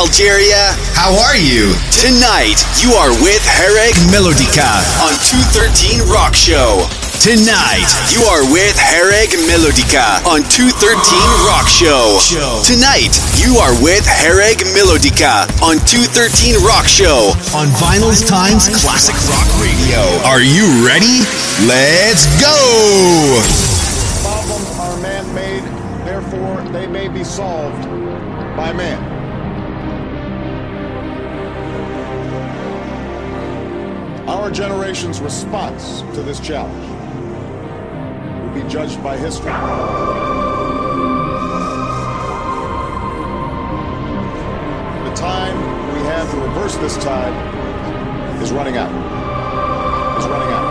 [0.00, 0.72] Algeria.
[0.96, 1.76] How are you?
[1.92, 6.88] Tonight, you are with Hereg Melodica on 213 Rock Show.
[7.20, 10.96] Tonight, you are with Hereg Melodica on 213
[11.44, 12.16] Rock Show.
[12.64, 13.12] Tonight,
[13.44, 20.00] you are with Hereg Melodica on 213 Rock Show on Vinyl's Times Classic Rock Radio.
[20.24, 21.28] Are you ready?
[21.68, 22.56] Let's go!
[24.24, 25.68] Problems are man-made,
[26.08, 27.84] therefore they may be solved
[28.56, 29.09] by man.
[34.30, 36.88] Our generation's response to this challenge
[38.44, 39.50] will be judged by history.
[45.02, 45.56] The time
[45.94, 47.34] we have to reverse this tide
[48.40, 48.92] is running out.
[50.20, 50.69] Is running out.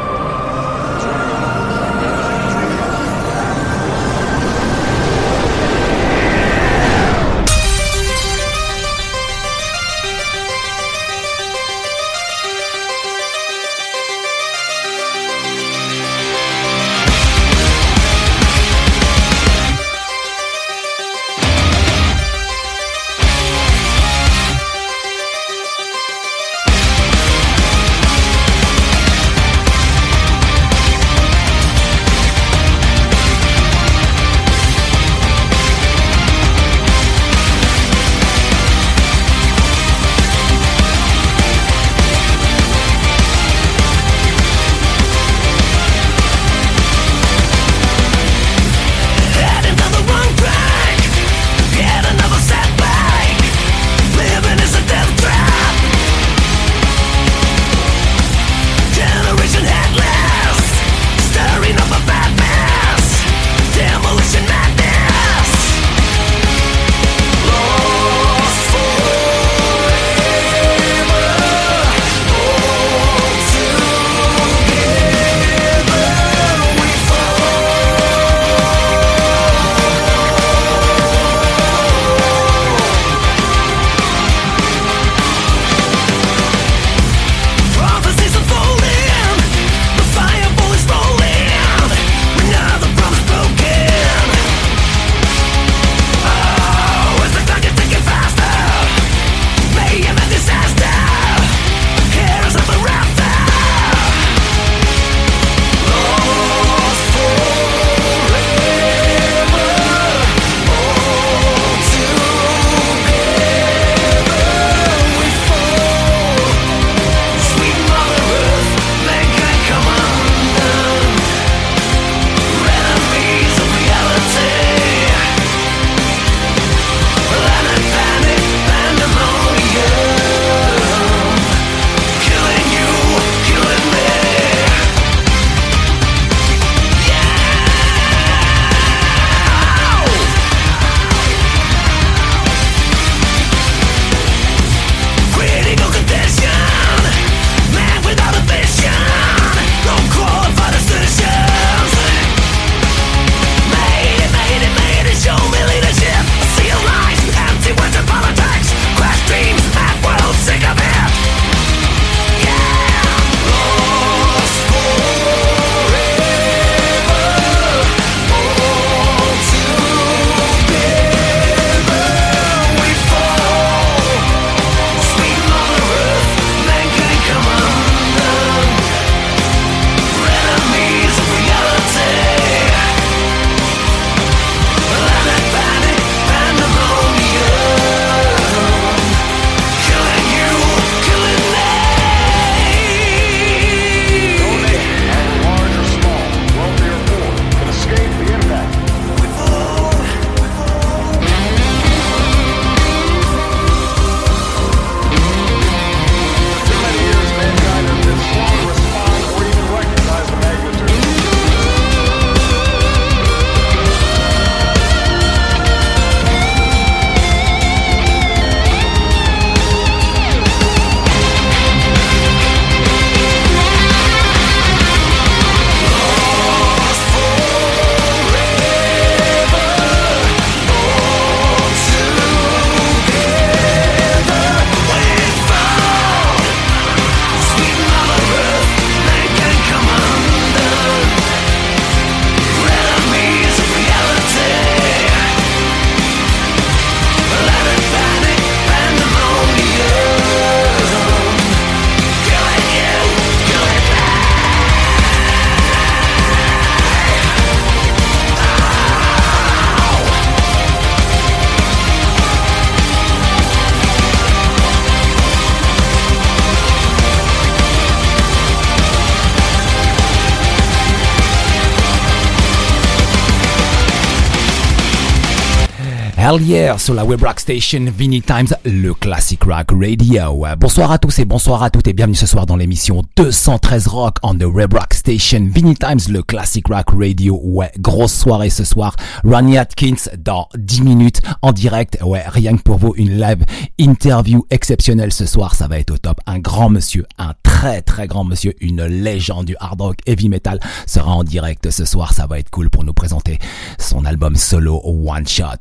[276.78, 280.46] Sur la web station Vinny Times, le classic rock radio.
[280.60, 284.18] Bonsoir à tous et bonsoir à toutes et bienvenue ce soir dans l'émission 213 rock
[284.22, 287.40] on the web rock station Vinny Times, le classic rock radio.
[287.44, 288.96] Ouais, grosse soirée ce soir.
[289.24, 291.98] Ronnie Atkins dans 10 minutes en direct.
[292.04, 293.44] Ouais, rien que pour vous, une live
[293.80, 295.56] interview exceptionnelle ce soir.
[295.56, 296.20] Ça va être au top.
[296.28, 300.60] Un grand monsieur, un très très grand monsieur, une légende du hard rock heavy metal
[300.86, 302.14] sera en direct ce soir.
[302.14, 303.40] Ça va être cool pour nous présenter
[303.80, 305.58] son album solo One Shot.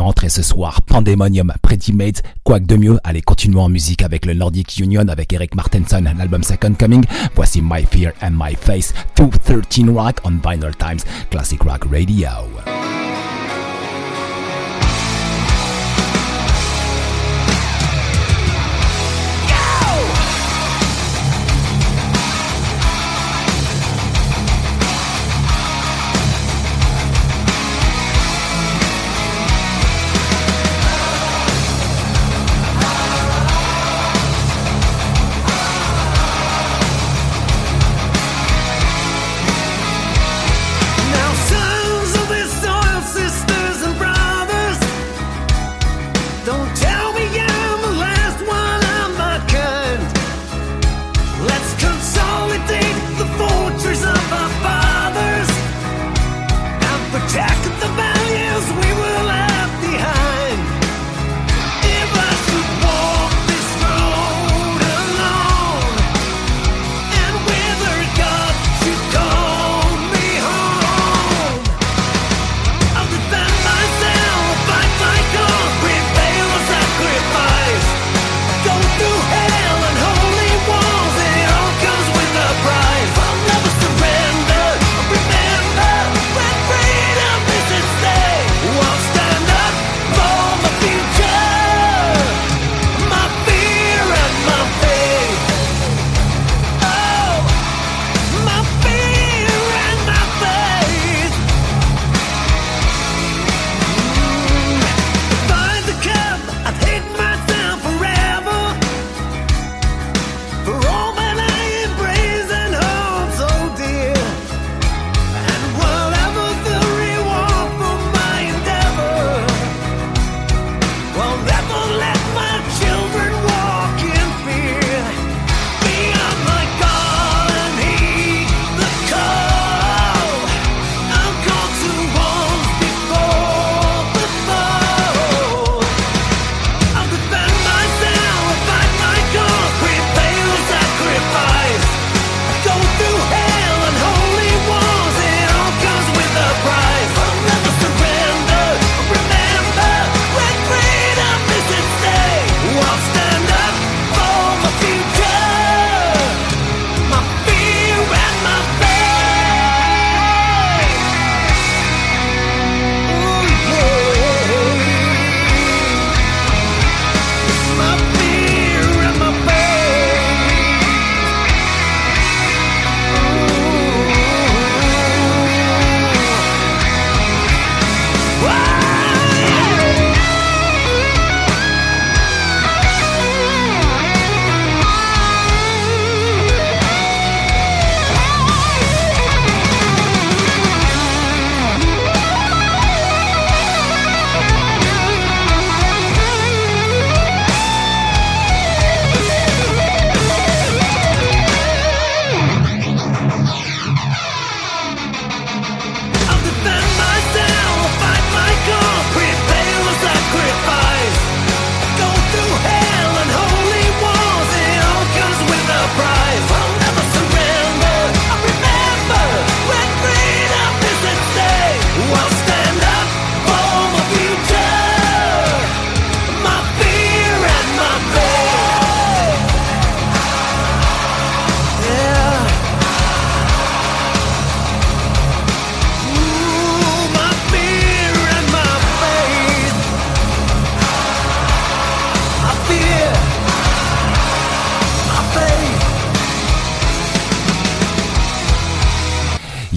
[0.00, 0.82] Rentrés ce soir.
[0.82, 2.98] Pandemonium, Pretty Maids, quoi que de mieux.
[3.04, 7.04] Allez, continuons en musique avec le Nordic Union, avec Eric Martenson, l'album Second Coming.
[7.34, 11.00] Voici My Fear and My Face, 213 Rock on Vinyl Times,
[11.30, 12.28] Classic Rock Radio.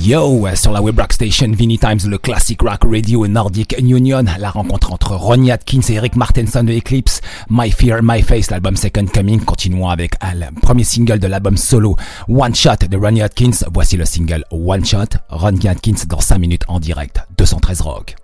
[0.10, 4.50] Yo, sur la web rock station Vinny Times, le classic rock radio Nordic Union, la
[4.50, 9.06] rencontre entre Ronnie Atkins et Eric Martenson de Eclipse, My Fear, My Face, l'album Second
[9.06, 11.96] Coming, continuons avec le premier single de l'album solo
[12.28, 16.64] One Shot de Ronnie Atkins, voici le single One Shot, Ronnie Atkins dans 5 minutes
[16.68, 18.16] en direct, 213 Rock.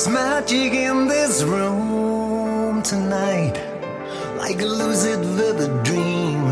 [0.00, 3.56] There is magic in this room tonight,
[4.38, 6.42] like a lucid vivid dream,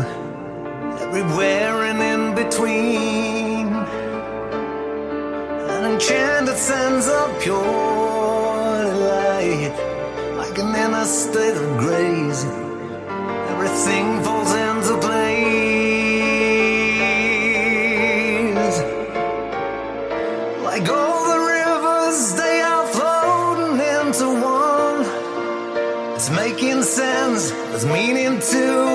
[1.01, 3.73] everywhere and in between.
[5.73, 9.73] An enchanted sense of pure delight,
[10.37, 12.43] like an inner state of grace.
[13.53, 15.58] Everything falls into place.
[28.39, 28.88] into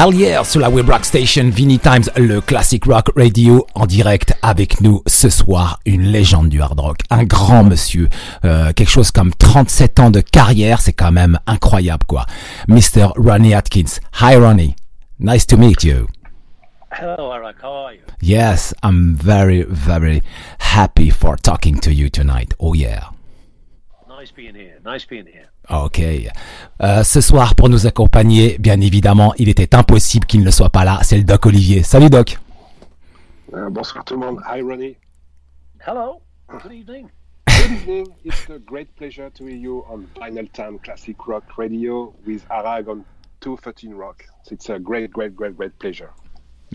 [0.00, 4.32] Hell yeah sur la Web Rock Station Vinny Times, le classic rock radio en direct
[4.40, 8.08] avec nous ce soir, une légende du hard rock, un grand monsieur,
[8.46, 12.24] euh, quelque chose comme 37 ans de carrière, c'est quand même incroyable quoi.
[12.66, 13.08] Mr.
[13.14, 14.00] Ronnie Atkins.
[14.22, 14.74] Hi Ronnie,
[15.18, 16.06] nice to meet you.
[16.90, 17.56] Hello, Eric.
[17.62, 18.00] How are you?
[18.22, 20.22] Yes, I'm very very
[20.60, 22.54] happy for talking to you tonight.
[22.58, 23.10] Oh yeah.
[24.08, 24.78] Nice being here.
[24.82, 25.49] Nice being here.
[25.68, 26.00] Ok.
[26.82, 30.84] Euh, ce soir, pour nous accompagner, bien évidemment, il était impossible qu'il ne soit pas
[30.84, 31.00] là.
[31.02, 31.82] C'est le Doc Olivier.
[31.82, 32.08] Salut
[33.52, 34.40] Euh, bonsoir tout le monde.
[34.48, 34.96] Hi Ronnie.
[35.86, 36.20] Hello.
[36.48, 37.08] Good evening.
[37.46, 38.06] Good evening.
[38.24, 42.88] It's a great pleasure to hear you on Final Time Classic Rock Radio with Arag
[42.88, 43.04] on
[43.40, 44.24] 213 Rock.
[44.50, 46.10] It's a great, great, great, great pleasure.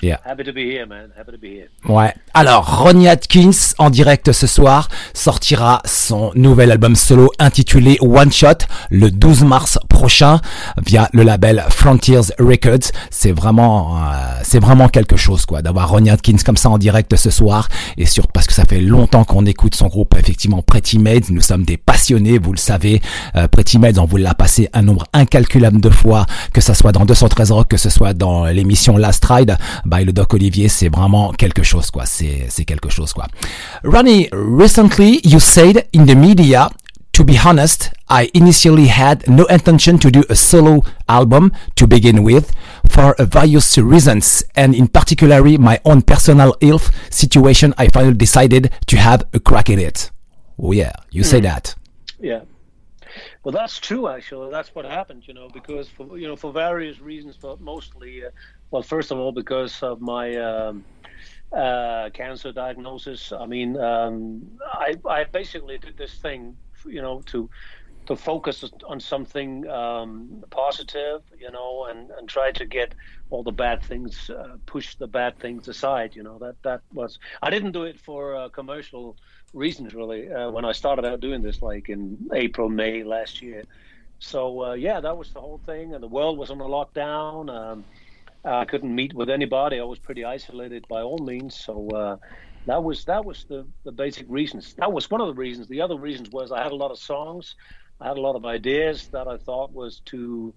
[0.04, 1.10] Happy to be here, man.
[1.18, 1.70] Happy to be here.
[1.88, 2.14] Ouais.
[2.34, 8.66] Alors, Ronnie Atkins, en direct ce soir, sortira son nouvel album solo intitulé One Shot
[8.90, 10.42] le 12 mars prochain
[10.86, 12.92] via le label Frontiers Records.
[13.10, 14.02] C'est vraiment, euh,
[14.44, 17.70] c'est vraiment quelque chose, quoi, d'avoir Ronnie Atkins comme ça en direct ce soir.
[17.98, 21.30] Et surtout parce que ça fait longtemps qu'on écoute son groupe, effectivement, Pretty Maids.
[21.30, 23.02] Nous sommes des passionnés, vous le savez.
[23.38, 26.92] Euh, Pretty Maids, on vous l'a passé un nombre incalculable de fois, que ça soit
[26.92, 30.90] dans 213 Rock, que ce soit dans l'émission Last Ride by le Doc Olivier, c'est
[30.90, 32.06] vraiment quelque chose, quoi.
[32.06, 33.28] C'est, c'est quelque chose, quoi.
[33.84, 36.70] Ronnie, recently you said in the media,
[37.14, 42.24] to be honest, I initially had no intention to do a solo album to begin
[42.24, 42.52] with
[42.90, 48.98] for various reasons, and in particularly my own personal health situation, I finally decided to
[48.98, 50.12] have a crack at it.
[50.60, 51.76] Oh yeah, you say that.
[52.20, 52.42] Yeah.
[53.44, 54.08] Well, that's true.
[54.08, 55.24] Actually, that's what happened.
[55.28, 58.30] You know, because for you know for various reasons, but mostly, uh,
[58.76, 60.86] well, first of all, because of my um,
[61.56, 63.32] uh, cancer diagnosis.
[63.32, 67.50] I mean, um, I I basically did this thing, you know, to
[68.08, 72.94] to focus on something um, positive, you know, and and try to get
[73.30, 76.18] all the bad things, uh, push the bad things aside.
[76.18, 77.18] You know, that that was.
[77.42, 79.16] I didn't do it for uh, commercial
[79.54, 80.30] reasons really.
[80.30, 83.64] Uh, when I started out doing this, like in April, May last year.
[84.20, 87.50] So uh, yeah, that was the whole thing, and the world was on a lockdown.
[87.50, 87.86] Um,
[88.46, 89.80] I couldn't meet with anybody.
[89.80, 91.58] I was pretty isolated by all means.
[91.58, 92.18] So uh,
[92.68, 94.74] that was that was the, the basic reasons.
[94.78, 95.68] That was one of the reasons.
[95.68, 97.56] The other reasons was I had a lot of songs,
[98.00, 100.54] I had a lot of ideas that I thought was too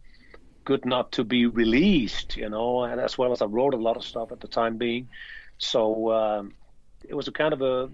[0.64, 3.96] good not to be released, you know, and as well as I wrote a lot
[3.96, 5.08] of stuff at the time being.
[5.58, 6.54] So um,
[7.08, 7.88] it was a kind of a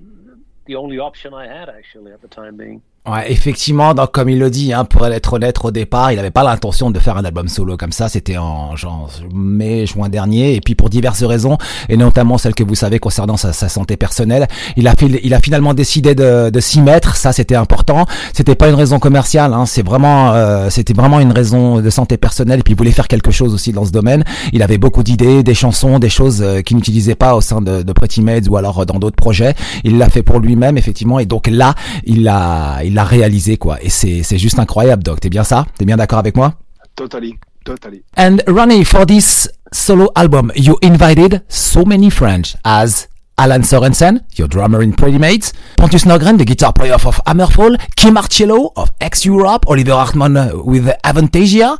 [0.66, 2.82] the only option I had actually at the time being.
[3.06, 6.30] Ouais, effectivement, donc comme il le dit, hein, pour être honnête au départ, il n'avait
[6.30, 8.08] pas l'intention de faire un album solo comme ça.
[8.08, 11.58] C'était en genre mai, juin dernier, et puis pour diverses raisons,
[11.90, 14.46] et notamment celles que vous savez concernant sa, sa santé personnelle,
[14.78, 17.16] il a, il a finalement décidé de, de s'y mettre.
[17.16, 18.06] Ça, c'était important.
[18.32, 19.52] C'était pas une raison commerciale.
[19.52, 22.60] Hein, c'est vraiment, euh, c'était vraiment une raison de santé personnelle.
[22.60, 24.24] Et puis il voulait faire quelque chose aussi dans ce domaine.
[24.54, 27.82] Il avait beaucoup d'idées, des chansons, des choses euh, qu'il n'utilisait pas au sein de,
[27.82, 29.54] de Pretty Maids ou alors euh, dans d'autres projets.
[29.84, 31.18] Il l'a fait pour lui-même, effectivement.
[31.18, 31.74] Et donc là,
[32.06, 33.78] il l'a, il l'a réalisé quoi.
[33.82, 35.20] Et c'est, juste incroyable, Doc.
[35.20, 35.66] T'es bien ça?
[35.78, 36.54] T'es bien d'accord avec moi?
[36.96, 38.02] Totally, totally.
[38.16, 44.46] And Ronnie, for this solo album, you invited so many friends as Alan Sorensen, your
[44.46, 49.24] drummer in Pretty Mates, Pontus Nogren, the guitar player of Hammerfall, Kim Marcello of X
[49.24, 51.76] Europe, Oliver Hartmann uh, with Avantasia,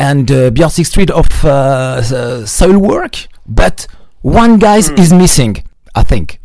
[0.00, 2.00] and uh, Björn Street of uh,
[2.44, 3.28] Soilwork.
[3.46, 3.86] But
[4.22, 5.62] one guy is missing,
[5.94, 6.40] I think.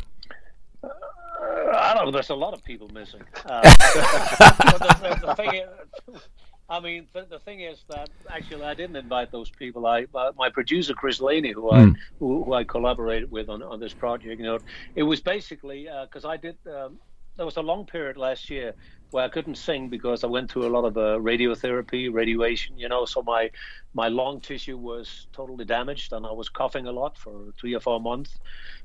[2.08, 2.12] I.
[2.12, 3.22] There's a lot of people missing.
[3.46, 6.22] Uh, the, the, the thing is,
[6.70, 9.86] I mean, the, the thing is that actually I didn't invite those people.
[9.86, 11.82] I uh, my producer Chris Laney, who I
[12.20, 14.60] who, who I collaborated with on, on this project, you know,
[14.96, 16.58] it was basically because I did.
[16.68, 17.00] Um,
[17.38, 18.74] there was a long period last year
[19.12, 22.88] where I couldn't sing because I went through a lot of uh, radiotherapy, radiation, you
[22.88, 23.52] know, so my
[23.94, 27.82] my lung tissue was totally damaged and I was coughing a lot for three or
[27.82, 28.40] four months.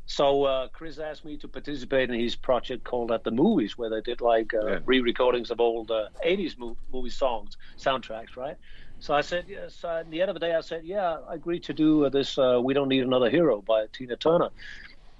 [0.06, 3.90] So uh, Chris asked me to participate in his project called At the Movies, where
[3.90, 4.78] they did like uh, Yeah.
[4.86, 8.56] re-recordings of old uh, '80s mo- movie songs, soundtracks, right?
[8.98, 9.84] So I said yes.
[9.84, 12.08] Uh, at the end of the day, I said, "Yeah, I agreed to do uh,
[12.08, 12.38] this.
[12.38, 14.50] Uh, we don't need another hero by Tina Turner."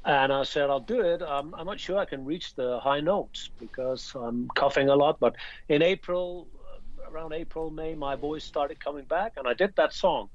[0.05, 1.20] And I said, I'll do it.
[1.20, 5.18] Um, I'm not sure I can reach the high notes because I'm coughing a lot.
[5.18, 5.35] But
[5.68, 9.92] in April, uh, around April, May, my voice started coming back, and I did that
[9.92, 10.31] song,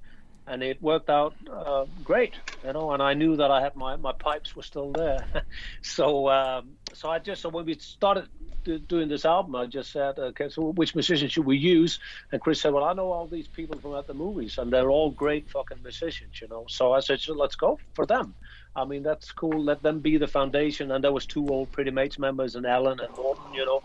[0.47, 2.91] and it worked out uh, great, you know.
[2.91, 5.25] And I knew that I had my, my pipes were still there,
[5.82, 8.27] so um, so I just so when we started
[8.63, 11.99] do, doing this album, I just said, okay, so which musician should we use?
[12.32, 14.89] And Chris said, well, I know all these people from at the movies, and they're
[14.89, 16.65] all great fucking musicians, you know.
[16.69, 18.36] So I said, so let's go for them.
[18.75, 19.63] I mean, that's cool.
[19.63, 20.91] Let them be the foundation.
[20.91, 23.82] And there was two old Pretty Mates members, and Alan and Norton, you know,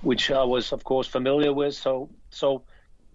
[0.00, 1.74] which I was, of course, familiar with.
[1.74, 2.64] So, so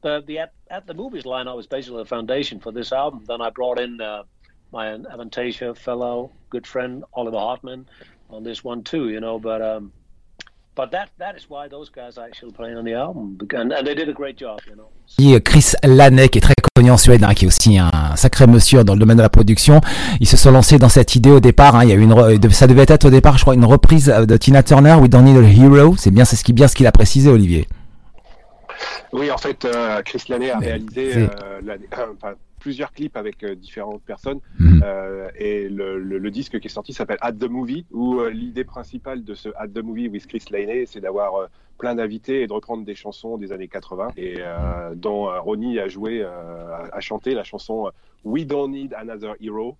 [0.01, 3.23] the the at, at the movies lineup was basically the foundation for this album.
[3.27, 4.23] Then I brought in uh,
[4.71, 7.85] my Avantasia fellow, good friend Oliver Hartman
[8.29, 9.39] on this one too, you know.
[9.39, 9.91] But um,
[10.75, 13.85] but that that is why those guys are actually playing on the album, and, and
[13.85, 14.89] they did a great job, you know.
[15.17, 18.45] Et Chris Laney, qui est très connu en Suède, hein, qui est aussi un sacré
[18.47, 19.81] monsieur dans le domaine de la production.
[20.19, 21.75] Ils se sont lancés dans cette idée au départ.
[21.75, 21.83] hein.
[21.83, 24.37] il y a eu une, ça devait être au départ, je crois, une reprise de
[24.37, 25.95] Tina Turner, We Don't Need a Hero.
[25.97, 27.67] C'est bien, c'est ce qui bien ce qu'il a précisé, Olivier.
[29.13, 31.27] Oui, en fait, euh, Chris Laney a Mais réalisé euh,
[31.63, 34.39] euh, plusieurs clips avec euh, différentes personnes.
[34.59, 34.81] Mhm.
[34.85, 38.29] Euh, et le, le- le disque qui est sorti s'appelle At the Movie, où euh,
[38.29, 42.47] l'idée principale de ce At the Movie with Chris Laney, c'est d'avoir plein d'invités et
[42.47, 44.35] de reprendre des chansons des années 80, et
[44.95, 47.89] dont Ronnie a joué, a, a chanté la chanson
[48.25, 49.77] We Don't Need Another Hero.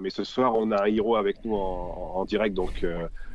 [0.00, 2.86] Mais ce soir, on a un héros avec nous en, direct, donc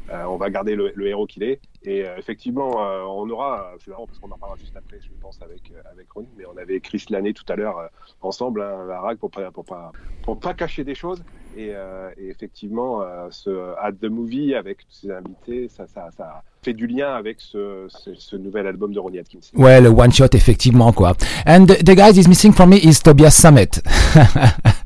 [0.10, 1.60] on va garder le, le héros qu'il est.
[1.84, 5.10] Et euh, effectivement, euh, on aura, c'est marrant parce qu'on en parlera juste après, je
[5.22, 7.90] pense, avec, euh, avec Ronnie, mais on avait Chris Laney tout à l'heure
[8.22, 9.92] ensemble hein, à RAG pour pas, pour, pas,
[10.24, 11.24] pour pas cacher des choses.
[11.58, 16.10] Et, euh, et effectivement, euh, ce At the Movie avec tous ses invités, ça, ça,
[16.16, 19.40] ça fait du lien avec ce, ce, ce nouvel album de Ronnie Atkins.
[19.56, 21.14] Ouais, le one shot effectivement quoi.
[21.48, 23.82] And the, the guy is missing from me is Tobias Sammet.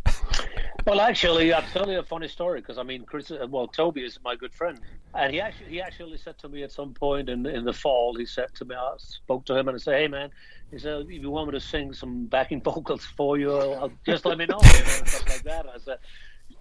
[0.86, 3.32] Well, actually, I'll tell you a funny story because I mean, Chris.
[3.32, 4.80] uh, Well, Toby is my good friend,
[5.14, 8.16] and he actually he actually said to me at some point in in the fall.
[8.18, 10.30] He said to me, I spoke to him and I said, "Hey, man,"
[10.72, 14.26] he said, "If you want me to sing some backing vocals for you, I'll, just
[14.26, 15.66] let me know." You know, and stuff like that.
[15.74, 16.00] I said.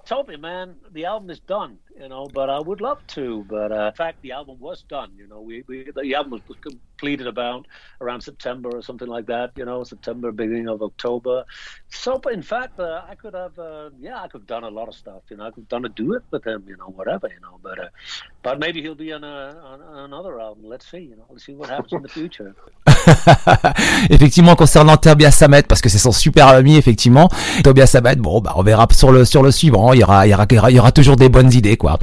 [0.05, 3.45] Toby, man, the album is done, you know, but I would love to.
[3.49, 5.41] But uh, in fact, the album was done, you know.
[5.41, 7.67] We, we the album was completed about
[8.01, 11.45] around September or something like that, you know, September, beginning of October.
[11.89, 14.89] So, in fact, uh, I could have, uh, yeah, I could have done a lot
[14.89, 15.45] of stuff, you know.
[15.45, 17.61] I could have done a duet with him, you know, whatever, you know.
[17.63, 17.89] But, uh,
[18.43, 20.65] but maybe he'll be on, a, on another album.
[20.65, 22.57] Let's see, you know, let's see what happens in the future.
[24.11, 27.29] effectivement concernant Tobias Sammet parce que c'est son super ami effectivement.
[27.65, 29.93] Tobias Sammet, bon bah on verra sur le sur le suivant.
[29.93, 31.99] Il y aura il y aura il y aura, toujours des bonnes idées quoi.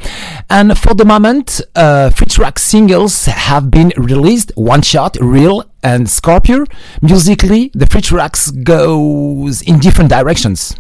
[0.50, 6.06] And for the moment, uh, three track singles have been released: One Shot, Real, and
[6.08, 6.64] Scorpio.
[7.02, 10.76] Musically, the three tracks goes in different directions.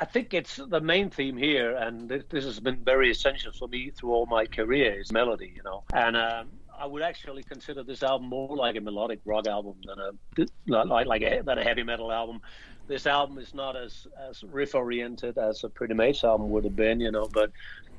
[0.00, 3.90] I think it's the main theme here, and this has been very essential for me
[3.90, 5.82] through all my career is melody, you know.
[5.92, 6.46] And um,
[6.80, 11.06] I would actually consider this album more like a melodic rock album than a like
[11.06, 12.40] like a, than a heavy metal album.
[12.88, 16.74] This album is not as as riff oriented as a Pretty Mates album would have
[16.74, 17.50] been, you know, but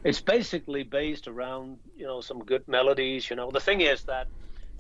[0.04, 3.30] it's basically based around you know some good melodies.
[3.30, 4.28] You know, the thing is that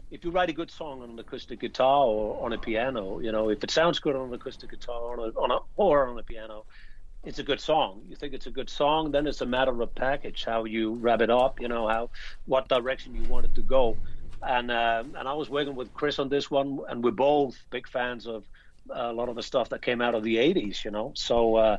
[0.09, 3.31] if you write a good song on an acoustic guitar or on a piano, you
[3.31, 6.07] know, if it sounds good on an acoustic guitar or on a, on a or
[6.07, 6.65] on a piano,
[7.23, 8.01] it's a good song.
[8.07, 11.21] You think it's a good song, then it's a matter of package, how you wrap
[11.21, 12.10] it up, you know, how
[12.45, 13.97] what direction you want it to go.
[14.41, 17.88] And um, and I was working with Chris on this one, and we're both big
[17.88, 18.43] fans of
[18.89, 21.12] a lot of the stuff that came out of the '80s, you know.
[21.15, 21.77] So uh,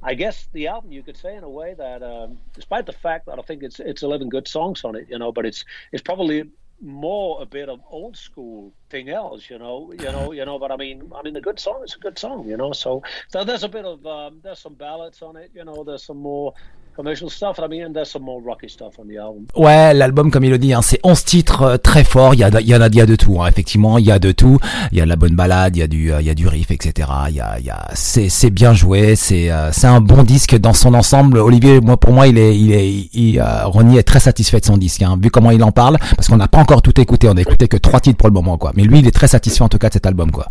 [0.00, 3.26] I guess the album, you could say in a way that, um, despite the fact
[3.26, 6.02] that I think it's it's 11 good songs on it, you know, but it's it's
[6.02, 6.44] probably
[6.80, 10.58] more a bit of old school thing else, you know, you know, you know.
[10.58, 12.72] But I mean, I mean, the good song is a good song, you know.
[12.72, 15.84] So, so there's a bit of um, there's some ballads on it, you know.
[15.84, 16.54] There's some more
[16.94, 17.58] commercial stuff.
[17.58, 19.46] I mean, there's some more rocky stuff on the album.
[19.56, 22.34] Ouais, l'album, comme il le dit, hein, c'est 11 titres euh, très forts.
[22.34, 23.42] Il y, a, il y en a, il y a de tout.
[23.42, 23.48] Hein.
[23.48, 24.58] Effectivement, il y a de tout.
[24.92, 26.34] Il y a de la bonne balade, il y a du, euh, il y a
[26.34, 27.08] du riff, etc.
[27.28, 29.16] Il y a, il y a, c'est, c'est bien joué.
[29.16, 31.38] C'est, euh, c'est un bon disque dans son ensemble.
[31.38, 34.64] Olivier, moi, pour moi, il est, il est, il, euh, Ronnie est très satisfait de
[34.64, 35.02] son disque.
[35.02, 37.28] Hein, vu comment il en parle, parce qu'on n'a pas encore tout écouté.
[37.28, 38.72] On a écouté que trois titres pour le moment, quoi.
[38.76, 40.46] Mais lui, il est très satisfait en tout cas de cet album, quoi.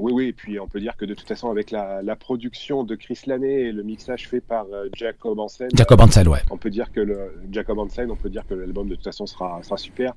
[0.00, 2.84] Oui, oui, et puis on peut dire que de toute façon, avec la, la production
[2.84, 6.38] de Chris Laney et le mixage fait par euh, Jacob Hansen, Jacob Ansel, ouais.
[6.50, 9.26] on peut dire que le Jacob Hansen, on peut dire que l'album de toute façon
[9.26, 10.14] sera, sera super.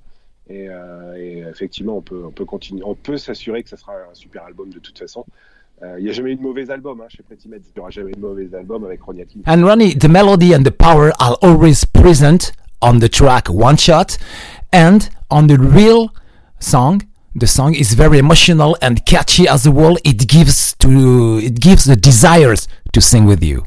[0.50, 3.93] Et, euh, et effectivement, on peut, on peut continuer, on peut s'assurer que ça sera
[3.93, 5.26] un super album de toute façon.
[5.82, 7.63] Euh, Il n'y a jamais eu de mauvais album hein, chez Pretty Meds.
[7.67, 9.41] Il n'y aura jamais eu de mauvais album avec Ronnie Atkins.
[9.48, 14.17] And Ronnie, the melody and the power are always present on the track One Shot
[14.72, 16.10] and on the real
[16.60, 17.02] song.
[17.36, 19.98] The song is very emotional and catchy as well.
[20.04, 23.65] It gives to it gives the desires to sing with you.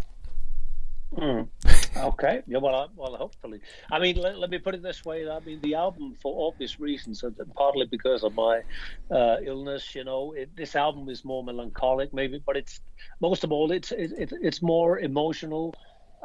[1.96, 2.42] Okay.
[2.46, 2.58] Yeah.
[2.58, 3.60] Well, I, well, hopefully.
[3.90, 5.28] I mean, let, let me put it this way.
[5.28, 8.62] I mean, the album, for obvious reasons, and partly because of my
[9.10, 12.80] uh, illness, you know, it, this album is more melancholic, maybe, but it's
[13.20, 15.74] most of all, it's it, it, it's more emotional.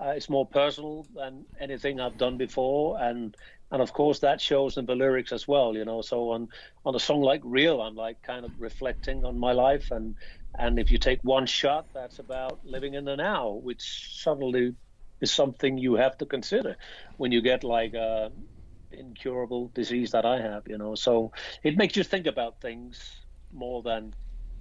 [0.01, 3.35] Uh, it's more personal than anything I've done before, and
[3.71, 5.75] and of course that shows in the lyrics as well.
[5.75, 6.49] You know, so on
[6.85, 10.15] on a song like "Real," I'm like kind of reflecting on my life, and
[10.57, 13.81] and if you take one shot, that's about living in the now, which
[14.21, 14.75] suddenly
[15.21, 16.75] is something you have to consider
[17.17, 18.31] when you get like a
[18.91, 20.95] incurable disease that I have, you know.
[20.95, 21.31] So
[21.63, 23.01] it makes you think about things
[23.51, 24.13] more than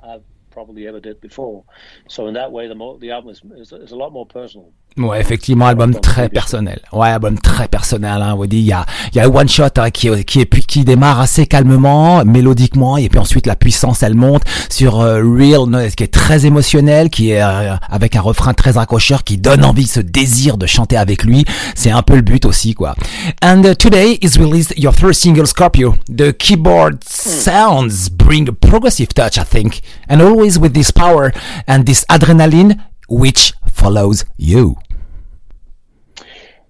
[0.03, 1.64] I've probably ever did before.
[2.09, 4.75] So in that way, the mo- the album is, is, is a lot more personal.
[4.98, 6.81] Ouais, effectivement, album très personnel.
[6.92, 8.20] Ouais, album très personnel.
[8.22, 8.59] Hein, Woody.
[8.59, 11.46] Il y a, il y a One Shot hein, qui, qui est qui démarre assez
[11.46, 16.44] calmement, mélodiquement, et puis ensuite la puissance, elle monte sur euh, Real, qui est très
[16.44, 20.66] émotionnel, qui est euh, avec un refrain très accrocheur, qui donne envie, ce désir de
[20.66, 21.44] chanter avec lui.
[21.74, 22.94] C'est un peu le but aussi, quoi.
[23.42, 25.94] And uh, today is released your third single, Scorpio.
[26.09, 31.33] The keyboard sounds bring a progressive touch, I think, and always with this power
[31.66, 32.76] and this adrenaline
[33.11, 34.76] which follows you.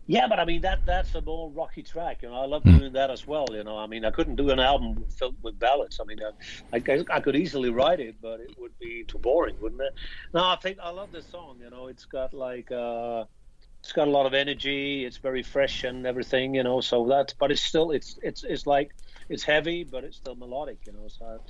[0.06, 2.34] Yeah, but I mean that that's a more rocky track, you know.
[2.34, 2.78] I love Hmm.
[2.78, 3.78] doing that as well, you know.
[3.78, 6.00] I mean, I couldn't do an album filled with ballads.
[6.00, 6.18] I mean,
[6.72, 9.94] I, I, I could easily write it, but it would be too boring, wouldn't it?
[10.34, 11.58] No, I think I love this song.
[11.62, 13.24] You know, it's got like uh,
[13.80, 15.04] it's got a lot of energy.
[15.04, 16.80] It's very fresh and everything, you know.
[16.80, 18.90] So that's but it's still it's it's it's like
[19.28, 21.06] it's heavy, but it's still melodic, you know.
[21.06, 21.40] So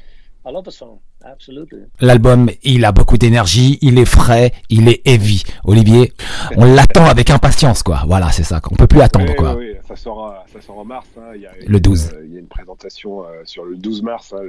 [0.44, 1.80] I, I love the song, absolutely.
[2.00, 5.42] L'album, il a beaucoup d'énergie, il est frais, il est heavy.
[5.64, 6.12] Olivier,
[6.56, 8.02] on l'attend avec impatience, quoi.
[8.06, 8.60] Voilà, c'est ça.
[8.70, 9.54] On peut plus attendre, Oui, quoi.
[9.56, 11.06] oui, ça sort, euh, ça sort en mars.
[11.18, 11.32] hein.
[11.34, 12.12] Il y a, Le 12.
[12.14, 14.48] euh, il y a une présentation euh, sur le 12 mars, hein,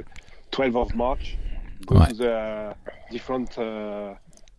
[0.56, 1.38] 12 of March.
[1.86, 2.06] Go Ouais.
[2.08, 2.74] to the
[3.10, 4.14] different uh,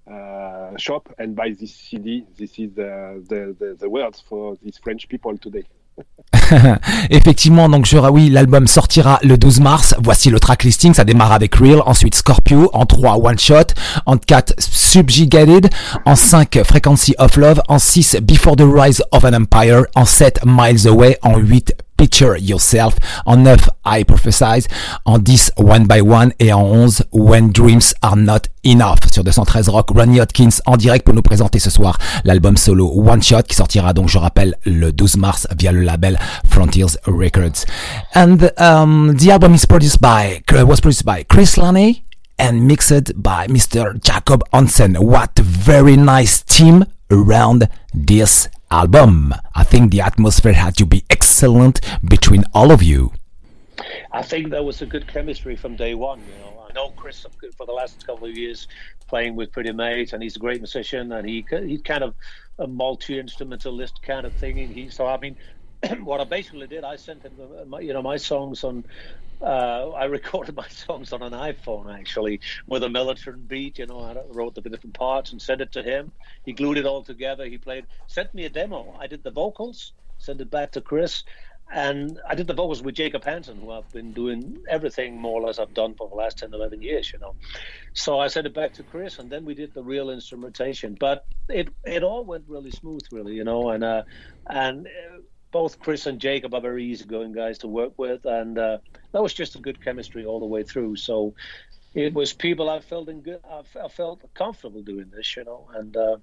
[0.07, 2.25] uh, shop and buy this CD.
[2.37, 5.63] This is the, the, the, the words for these French people today.
[7.09, 9.95] Effectivement, donc je, oui, l'album sortira le 12 mars.
[9.99, 10.93] Voici le track listing.
[10.93, 13.73] Ça démarre avec Real, ensuite Scorpio, en 3 One Shot,
[14.05, 15.69] en 4 Subjugated,
[16.05, 20.41] en 5 Frequency of Love, en 6 Before the Rise of an Empire, en 7
[20.45, 24.67] Miles Away, en 8 Picture Yourself, en 9 I Prophesize,
[25.05, 28.99] en 10 One by One et en 11 When Dreams Are Not Enough.
[29.11, 33.21] Sur 213 Rock, Ronnie Hodkins en direct pour nous présenter ce soir l'album solo One
[33.21, 37.65] Shot qui sortira donc, je rappelle, le 12 mars via le label Frontiers Records.
[38.15, 42.03] And um, the album is produced by, was produced by Chris Laney
[42.39, 43.93] and mixed by Mr.
[44.01, 44.95] Jacob Hansen.
[44.95, 49.35] What a very nice team around this album.
[49.53, 53.13] I think the atmosphere had to be excellent between all of you.
[54.11, 56.19] I think there was a good chemistry from day one.
[56.21, 57.23] You know, I know Chris
[57.55, 58.67] for the last couple of years
[59.07, 62.15] playing with Pretty Mate, and he's a great musician, and he he's kind of
[62.57, 64.59] a multi instrumentalist kind of thing.
[64.59, 65.35] And he so I mean,
[66.03, 68.85] what I basically did, I sent him the, my, you know my songs on.
[69.43, 73.79] Uh, I recorded my songs on an iPhone actually with a Mellotron beat.
[73.79, 76.11] You know, I wrote the different parts and sent it to him.
[76.45, 77.45] He glued it all together.
[77.45, 78.95] He played, sent me a demo.
[78.99, 81.23] I did the vocals, sent it back to Chris,
[81.71, 85.47] and I did the vocals with Jacob Hansen, who I've been doing everything more or
[85.47, 87.35] less I've done for the last 10, 11 years, you know.
[87.93, 90.95] So I sent it back to Chris, and then we did the real instrumentation.
[90.99, 93.69] But it it all went really smooth, really, you know.
[93.69, 94.03] And uh,
[94.47, 95.17] and uh,
[95.51, 98.77] both Chris and Jacob are very easygoing guys to work with, and uh,
[99.13, 100.97] that was just a good chemistry all the way through.
[100.97, 101.35] So
[101.93, 105.95] it was people I felt in good, I felt comfortable doing this, you know, and
[105.95, 106.17] uh,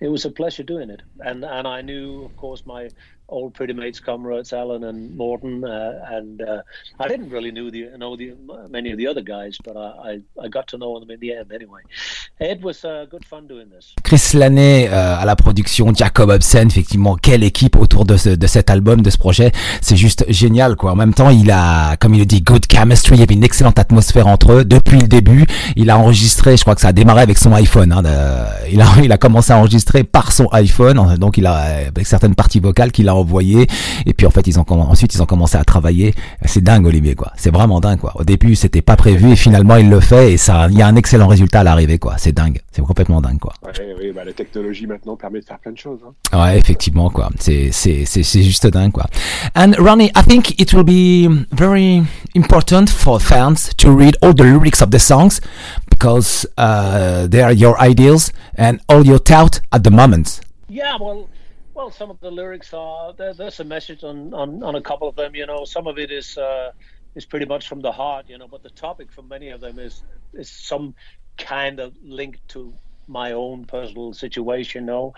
[0.00, 1.02] it was a pleasure doing it.
[1.20, 2.88] And and I knew, of course, my
[3.30, 6.42] old pretty mates, comrades Alan and Morton, and
[6.98, 8.34] I didn't really knew the know the
[8.68, 11.32] many of the other guys, but I, I, I got to know them in the
[11.32, 11.80] end anyway.
[12.40, 13.94] It was good fun doing this.
[14.02, 18.46] Chris Laney euh, à la production, Jacob Hobson, effectivement, quelle équipe autour de, ce, de
[18.46, 20.92] cet album, de ce projet, c'est juste génial quoi.
[20.92, 23.44] En même temps, il a, comme il le dit, good chemistry, il y avait une
[23.44, 25.46] excellente atmosphère entre eux depuis le début.
[25.76, 27.92] Il a enregistré, je crois que ça a démarré avec son iPhone.
[27.92, 28.02] Hein,
[28.70, 32.34] il a, il a commencé à enregistrer par son iPhone, donc il a avec certaines
[32.34, 33.66] parties vocales qu'il a envoyées.
[34.06, 36.14] Et puis en fait, ils ont ensuite ils ont commencé à travailler.
[36.44, 37.32] C'est dingue, Olivier quoi.
[37.36, 38.12] C'est vraiment dingue quoi.
[38.16, 40.86] Au début, c'était pas prévu et finalement il le fait et ça, il y a
[40.86, 42.14] un excellent résultat à l'arrivée quoi.
[42.18, 43.52] C'est dingue, c'est complètement dingue quoi.
[43.64, 45.98] Ouais, oui, bah, la technologie maintenant permet de faire plein de choses.
[46.32, 46.38] hein.
[46.40, 47.28] Ouais, effectivement, quoi.
[47.38, 49.06] C'est, c'est, c'est, c'est juste dingue, quoi.
[49.54, 52.02] And Ronnie, I think it will be very
[52.34, 55.40] important for fans to read all the lyrics of the songs
[55.90, 60.40] because uh, they are your ideals and all your thought at the moment.
[60.68, 61.28] Yeah, well,
[61.80, 65.08] well, some of the lyrics are there, there's a message on, on on a couple
[65.08, 65.34] of them.
[65.34, 66.72] You know, some of it is uh,
[67.14, 68.28] is pretty much from the heart.
[68.28, 70.02] You know, but the topic for many of them is
[70.34, 70.94] is some
[71.38, 72.74] kind of linked to
[73.08, 74.82] my own personal situation.
[74.84, 75.14] You know.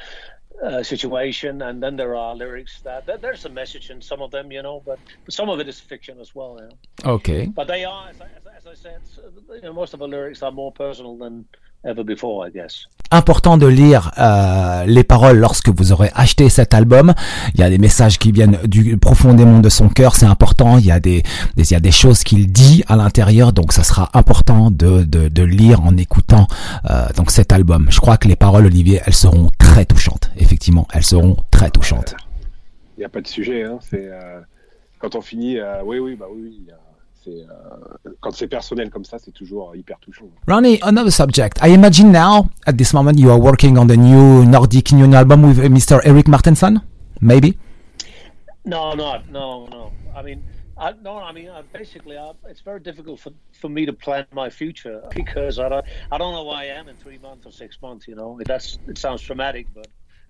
[0.62, 4.30] Uh, situation and then there are lyrics that, that there's a message in some of
[4.30, 7.14] them you know but, but some of it is fiction as well you know?
[7.14, 7.46] Okay.
[7.46, 8.26] but they are as I,
[8.58, 9.00] as I- said
[9.54, 11.46] you know, most of the lyrics are more personal than
[11.84, 16.72] ever before I guess important de lire euh, les paroles lorsque vous aurez acheté cet
[16.72, 17.12] album.
[17.52, 20.78] Il y a des messages qui viennent du profondément de son cœur, c'est important.
[20.78, 21.22] Il y a des,
[21.56, 25.02] des- il y a des choses qu'il dit à l'intérieur, donc ça sera important de,
[25.02, 26.46] de, de lire en écoutant
[26.88, 27.88] euh, donc cet album.
[27.90, 30.30] Je crois que les paroles, Olivier, elles seront très touchantes.
[30.38, 32.14] Effectivement, elles seront très touchantes.
[32.96, 33.64] Il n'y a pas de sujet.
[33.64, 33.78] Hein.
[33.90, 34.40] C'est euh,
[34.98, 35.58] quand on finit.
[35.58, 36.40] euh, oui, oui, bah oui.
[36.44, 36.66] oui,
[37.26, 40.26] il c'est euh, quand c'est personnel comme ça, c'est toujours hyper touchant.
[40.48, 41.58] Ronnie, another subject.
[41.62, 45.42] I imagine now, at this moment, you are working on the new Nordic Union album
[45.42, 46.00] with uh, Mr.
[46.04, 46.80] Eric Martenson,
[47.20, 47.56] maybe?
[48.64, 49.92] No, no, no, no.
[50.14, 50.42] I mean,
[50.76, 54.26] I, no, I mean, I, basically, I, it's very difficult for, for me to plan
[54.32, 57.52] my future because I don't, I don't know where I am in three months or
[57.52, 58.08] six months.
[58.08, 59.88] You know, that's it sounds dramatic, but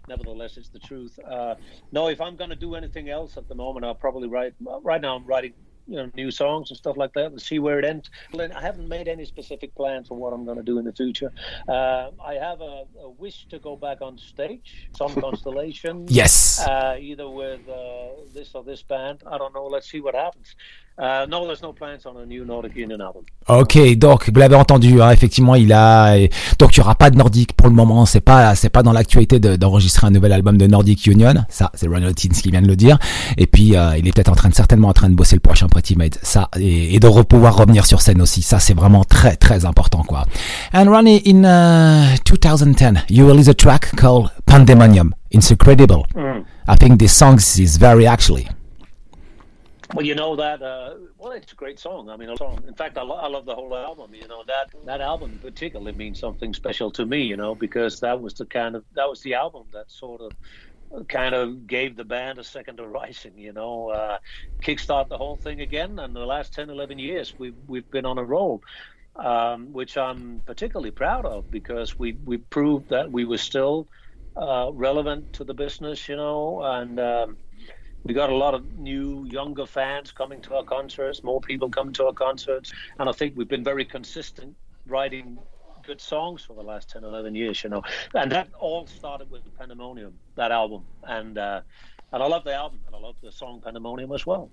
[0.09, 1.19] nevertheless, it's the truth.
[1.19, 1.55] Uh,
[1.93, 4.55] no, if I'm going to do anything else at the moment, I'll probably write.
[4.61, 5.55] Right now, I'm writing
[5.87, 8.11] you know new songs and stuff like that and see where it ends.
[8.39, 11.33] I haven't made any specific plans for what I'm going to do in the future.
[11.69, 16.07] Uh, I have a, a, wish to go back on stage, some constellation.
[16.09, 16.61] Yes.
[16.61, 19.23] Uh, either with uh, this or this band.
[19.27, 19.67] I don't know.
[19.67, 20.55] Let's see what happens.
[20.99, 23.23] Uh, no, there's no plans on a new Nordic Union album.
[23.49, 26.17] Ok, donc vous l'avez entendu, hein, effectivement, il a
[26.59, 28.05] donc il y aura pas de Nordic pour le moment.
[28.05, 31.35] C'est pas c'est pas dans l'actualité d'enregistrer un nouvel album de Nordic Union.
[31.49, 32.99] Ça, c'est Ronald Teens qui vient de le dire.
[33.39, 35.41] Et puis euh, il est peut-être en train de certainement en train de bosser le
[35.41, 36.17] prochain Pretty Made.
[36.23, 38.43] Ça et, et de pouvoir revenir sur scène aussi.
[38.43, 40.27] Ça, c'est vraiment très très important quoi.
[40.75, 45.15] And Ronnie, in uh, 2010, you released a track called Pandemonium.
[45.31, 46.05] It's incredible.
[46.15, 46.45] Mm.
[46.69, 48.47] I think this song is very actually.
[49.95, 50.63] Well, you know that.
[50.63, 52.09] Uh, well, it's a great song.
[52.09, 52.65] I mean, a song.
[52.67, 54.15] In fact, I, lo- I love the whole album.
[54.15, 57.23] You know that that album particularly means something special to me.
[57.23, 60.35] You know because that was the kind of that was the album that sort of
[61.09, 64.19] kind of gave the band a second horizon, you know, uh,
[64.63, 65.99] kickstart the whole thing again.
[65.99, 68.63] And the last 10, 11 years, we've, we've been on a roll,
[69.17, 73.89] um, which I'm particularly proud of because we, we proved that we were still
[74.37, 77.39] uh, relevant to the business, you know, and um,
[78.05, 81.93] we got a lot of new, younger fans coming to our concerts, more people coming
[81.95, 82.73] to our concerts.
[82.99, 85.39] And I think we've been very consistent writing
[85.85, 87.83] good songs for the last 10 11 years you know.
[88.15, 90.85] And that all started with pandemonium that album.
[91.03, 91.63] And uh,
[92.13, 94.51] and i love the album and i love the song pandemonium as well.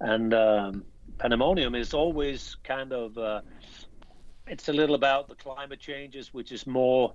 [0.00, 0.84] And um,
[1.18, 3.42] pandemonium is always kind of uh,
[4.46, 7.14] it's a little about the climate changes which is more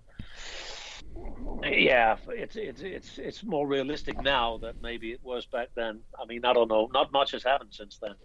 [1.63, 6.25] yeah it's it's it's it's more realistic now than maybe it was back then i
[6.25, 8.15] mean i don't know not much has happened since then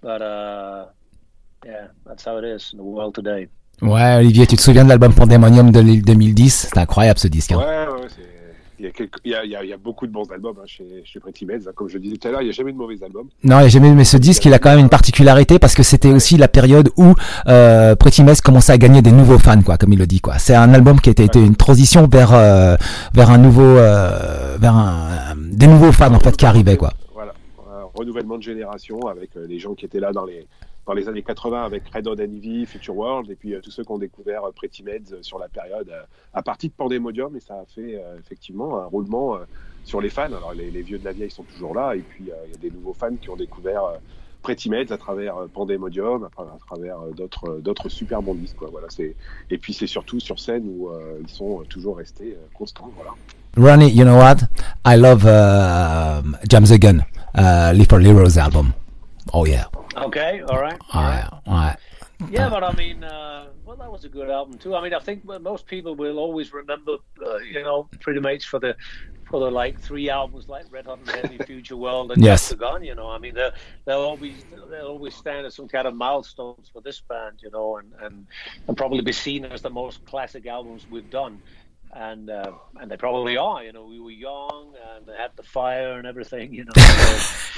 [0.00, 0.86] but uh
[1.64, 3.48] yeah that's how it is in the world today
[3.80, 7.52] Ouais, Olivier, tu te souviens de l'album Pandemonium de 2010 C'était incroyable ce disque.
[7.52, 7.58] Hein.
[7.58, 8.37] Ouais, ouais, c'est.
[8.78, 9.18] Il y, a quelques...
[9.24, 11.02] il, y a, il, y a, il y a beaucoup de bons albums hein, chez,
[11.04, 11.66] chez Pretty Meds.
[11.66, 11.72] Hein.
[11.74, 13.26] Comme je disais tout à l'heure, il n'y a jamais de mauvais albums.
[13.42, 15.74] Non, il n'y a jamais mais ce disque, il a quand même une particularité parce
[15.74, 17.14] que c'était aussi la période où
[17.48, 20.20] euh, Pretty Meds commençait à gagner des nouveaux fans, quoi, comme il le dit.
[20.20, 20.38] quoi.
[20.38, 22.76] C'est un album qui a été, une transition vers, euh,
[23.14, 23.62] vers un nouveau.
[23.62, 26.76] Euh, vers un, des nouveaux fans, en fait, qui arrivaient.
[26.76, 26.92] quoi.
[27.14, 27.34] Voilà,
[27.68, 30.46] un renouvellement de génération avec les gens qui étaient là dans les
[30.88, 33.84] dans les années 80 avec Red Hot Envy, Future World, et puis euh, tous ceux
[33.84, 35.92] qui ont découvert euh, Pretty Meds euh, sur la période
[36.32, 39.38] à partir de Pandemonium, et ça a fait effectivement un roulement
[39.84, 40.24] sur les fans.
[40.24, 42.70] Alors les, vieux de la vieille sont toujours là, et puis il y a des
[42.70, 43.82] nouveaux fans qui ont découvert
[44.42, 48.56] Pretty Meds à travers Pandemonium, à travers, d'autres d'autres super bons disques.
[48.56, 48.68] Quoi.
[48.70, 48.86] Voilà,
[49.50, 52.90] et puis c'est surtout sur scène où ils sont toujours restés constants.
[52.96, 53.10] Voilà.
[53.56, 54.38] Ronnie, you know what?
[54.86, 58.72] I love uh, James Gunn, uh, Little Heroes album.
[59.34, 59.66] Oh yeah.
[60.04, 60.78] Okay, all right.
[60.92, 61.28] All right.
[61.46, 61.76] All right.
[62.30, 64.74] Yeah, but I mean, uh, well, that was a good album too.
[64.74, 68.58] I mean, I think most people will always remember, uh, you know, Pretty Mates for
[68.58, 68.76] the
[69.28, 72.52] for the like three albums like Red Hot and Heavy, Future World, and yes.
[72.52, 72.82] Gone.
[72.82, 73.52] You know, I mean, they'll,
[73.84, 77.76] they'll always they'll always stand as some kind of milestones for this band, you know,
[77.76, 78.26] and and
[78.66, 81.40] and probably be seen as the most classic albums we've done.
[81.92, 83.62] And uh, and they probably are.
[83.62, 86.52] You know, we were young and they had the fire and everything.
[86.52, 86.72] You know.
[86.74, 87.57] So,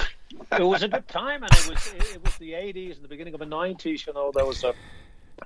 [0.51, 3.33] it was a good time, and it was it was the '80s and the beginning
[3.33, 4.05] of the '90s.
[4.05, 4.73] You know, there was a,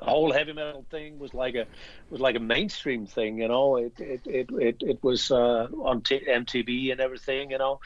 [0.01, 1.65] whole heavy metal thing was like a
[2.09, 3.39] was like a mainstream thing.
[3.39, 7.51] You know, it it it it, it was uh, on T- MTV and everything.
[7.51, 7.79] You know,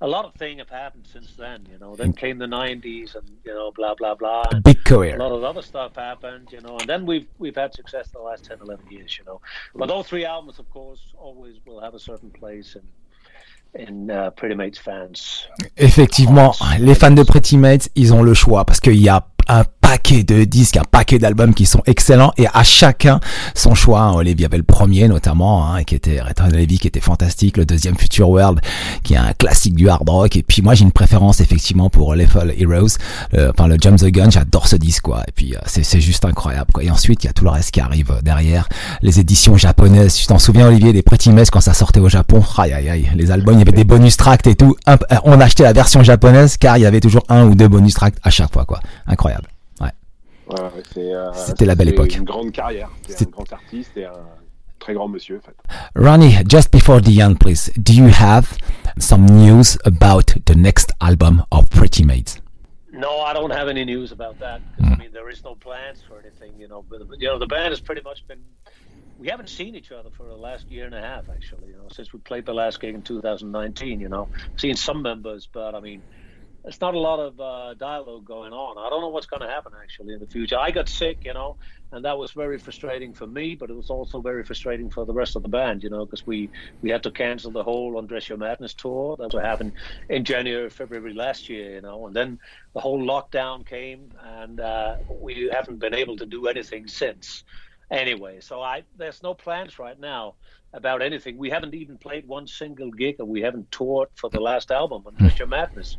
[0.00, 1.66] a lot of things have happened since then.
[1.70, 4.44] You know, then came the '90s, and you know, blah blah blah.
[4.52, 5.16] A big career.
[5.16, 6.48] A lot of other stuff happened.
[6.52, 9.18] You know, and then we've we've had success the last 10, 11 years.
[9.18, 9.40] You know,
[9.74, 12.76] but those three albums, of course, always will have a certain place.
[12.76, 12.82] In,
[15.76, 19.64] Effectivement, les fans de Pretty Mates, ils ont le choix parce qu'il y a un
[19.86, 23.20] paquet de disques, un paquet d'albums qui sont excellents et à chacun
[23.54, 24.00] son choix.
[24.00, 24.14] Hein.
[24.14, 27.96] Olivier avait le premier notamment, hein, qui était Return Levy, qui était fantastique, le deuxième
[27.96, 28.60] Future World,
[29.04, 30.34] qui est un classique du hard rock.
[30.34, 32.98] Et puis moi j'ai une préférence effectivement pour Lethal Heroes,
[33.32, 35.22] le, enfin le Jump the Gun, j'adore ce disque quoi.
[35.28, 36.82] Et puis c'est c'est juste incroyable quoi.
[36.82, 38.68] Et ensuite il y a tout le reste qui arrive derrière,
[39.02, 40.16] les éditions japonaises.
[40.16, 43.08] Tu t'en souviens Olivier des Pretty Mates quand ça sortait au Japon, aïe aïe aïe,
[43.14, 44.74] les albums il y avait des bonus tracks et tout.
[45.22, 48.16] On achetait la version japonaise car il y avait toujours un ou deux bonus tracks
[48.24, 48.80] à chaque fois quoi.
[49.06, 49.46] Incroyable.
[50.48, 50.58] Ouais,
[50.98, 52.14] euh, C'était la belle époque.
[52.14, 52.88] une grande carrière.
[53.08, 54.12] C'est un grand artiste et un
[54.78, 55.56] très grand monsieur, en fait.
[55.96, 58.56] Ronnie, just before the end, please, do you have
[58.98, 62.40] some news about the next album of Pretty Maids?
[62.92, 64.60] No, I don't have any news about that.
[64.78, 64.98] 'cause, I hmm.
[65.00, 66.58] mean, there is no plans for anything.
[66.58, 68.38] You know, but but, you know, the band has pretty much been.
[69.18, 71.68] We haven't seen each other for the last year and a half, actually.
[71.68, 74.00] You know, since we played the last gig in 2019.
[74.00, 76.02] You know, seen some members, but I mean,
[76.66, 78.76] there's not a lot of uh, dialogue going on.
[78.76, 80.58] I don't know what's going to happen actually in the future.
[80.58, 81.56] I got sick, you know,
[81.92, 85.12] and that was very frustrating for me, but it was also very frustrating for the
[85.12, 86.50] rest of the band, you know, because we
[86.82, 89.74] we had to cancel the whole Undress Your Madness tour that was happened
[90.08, 92.40] in January, February last year, you know, and then
[92.74, 97.44] the whole lockdown came, and uh, we haven't been able to do anything since.
[97.92, 100.34] Anyway, so I there's no plans right now
[100.72, 101.38] about anything.
[101.38, 105.04] We haven't even played one single gig, and we haven't toured for the last album,
[105.06, 105.96] Undress Your Madness,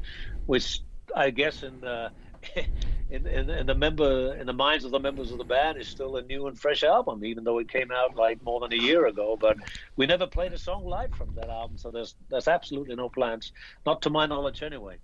[0.48, 0.82] which
[1.16, 2.12] I guess in the
[3.10, 5.88] in, in, in the member in the minds of the members of the band is
[5.88, 8.82] still a new and fresh album, even though it came out like more than a
[8.82, 9.38] year ago.
[9.40, 9.58] But
[9.96, 13.52] we never played a song live from that album, so there's there's absolutely no plans,
[13.86, 14.98] not to my knowledge anyway.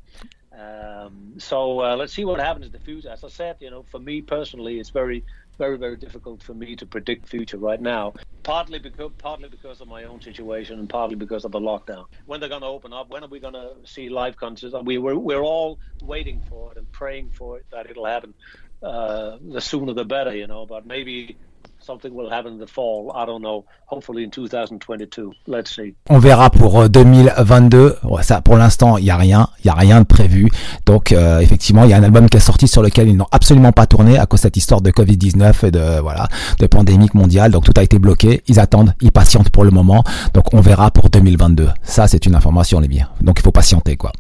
[0.58, 3.10] Um, so uh, let's see what happens in the future.
[3.10, 5.24] As I said, you know, for me personally, it's very
[5.58, 8.14] very very difficult for me to predict future right now.
[8.44, 12.06] Partly because partly because of my own situation and partly because of the lockdown.
[12.26, 13.10] When they're going to open up?
[13.10, 14.76] When are we going to see live concerts?
[14.84, 18.34] We we're, we're all waiting for it and praying for it that it'll happen.
[18.82, 20.66] Uh, the sooner the better, you know.
[20.66, 21.38] But maybe
[21.84, 23.12] something will happen in the fall.
[23.16, 23.66] I don't know.
[23.88, 25.32] Hopefully in 2022.
[25.48, 25.96] Let's see.
[26.10, 27.98] On verra pour euh, 2022.
[28.04, 30.50] Ouais, ça, pour l'instant, il y a rien, il y a rien de prévu.
[30.86, 33.28] Donc, euh, effectivement, il y a un album qui est sorti sur lequel ils n'ont
[33.32, 36.28] absolument pas tourné à cause de cette histoire de Covid-19 et de voilà,
[36.60, 36.68] de
[37.14, 37.52] mondiale.
[37.52, 38.42] Donc, tout a été bloqué.
[38.48, 40.04] Ils attendent, ils patientent pour le moment.
[40.34, 41.70] Donc, on verra pour 2022.
[41.84, 43.10] Ça, c'est une information, les biens.
[43.22, 44.12] Donc, il faut patienter, quoi.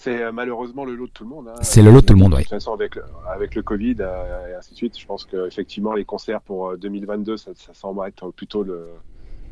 [0.00, 1.48] C'est euh, malheureusement le lot de tout le monde.
[1.48, 1.54] hein.
[1.60, 2.38] C'est le lot de tout le monde, oui.
[2.38, 5.24] De toute façon, avec le, avec le Covid euh, et ainsi de suite, je pense
[5.24, 8.86] qu'effectivement, les concerts pour euh, 2022, ça, ça semble être plutôt le,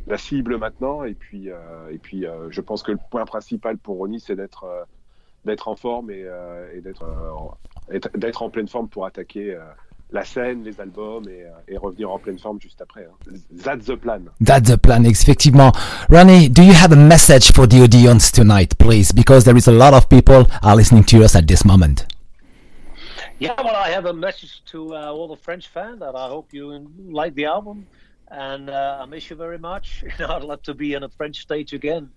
[0.06, 1.02] la cible maintenant.
[1.02, 1.56] Et puis, euh,
[1.90, 4.84] et puis euh, je pense que le point principal pour Ronnie, c'est d'être euh,
[5.44, 9.60] d'être en forme et, euh, et d'être euh, d'être en pleine forme pour attaquer euh,
[10.12, 13.06] la scène, les albums et, euh, et revenir en pleine forme juste après.
[13.06, 13.32] hein.
[13.62, 14.20] That's the plan.
[14.40, 15.72] That's the plan, effectivement.
[16.08, 19.12] Ronnie, do you have a message for the audience tonight, please?
[19.12, 22.06] Because there is a lot of people are listening to us at this moment.
[23.38, 26.54] Yeah, well, I have a message to uh, all the French fans that I hope
[26.54, 27.86] you like the album,
[28.30, 30.02] and uh, I miss you very much.
[30.18, 32.10] You know, I'd love to be on a French stage again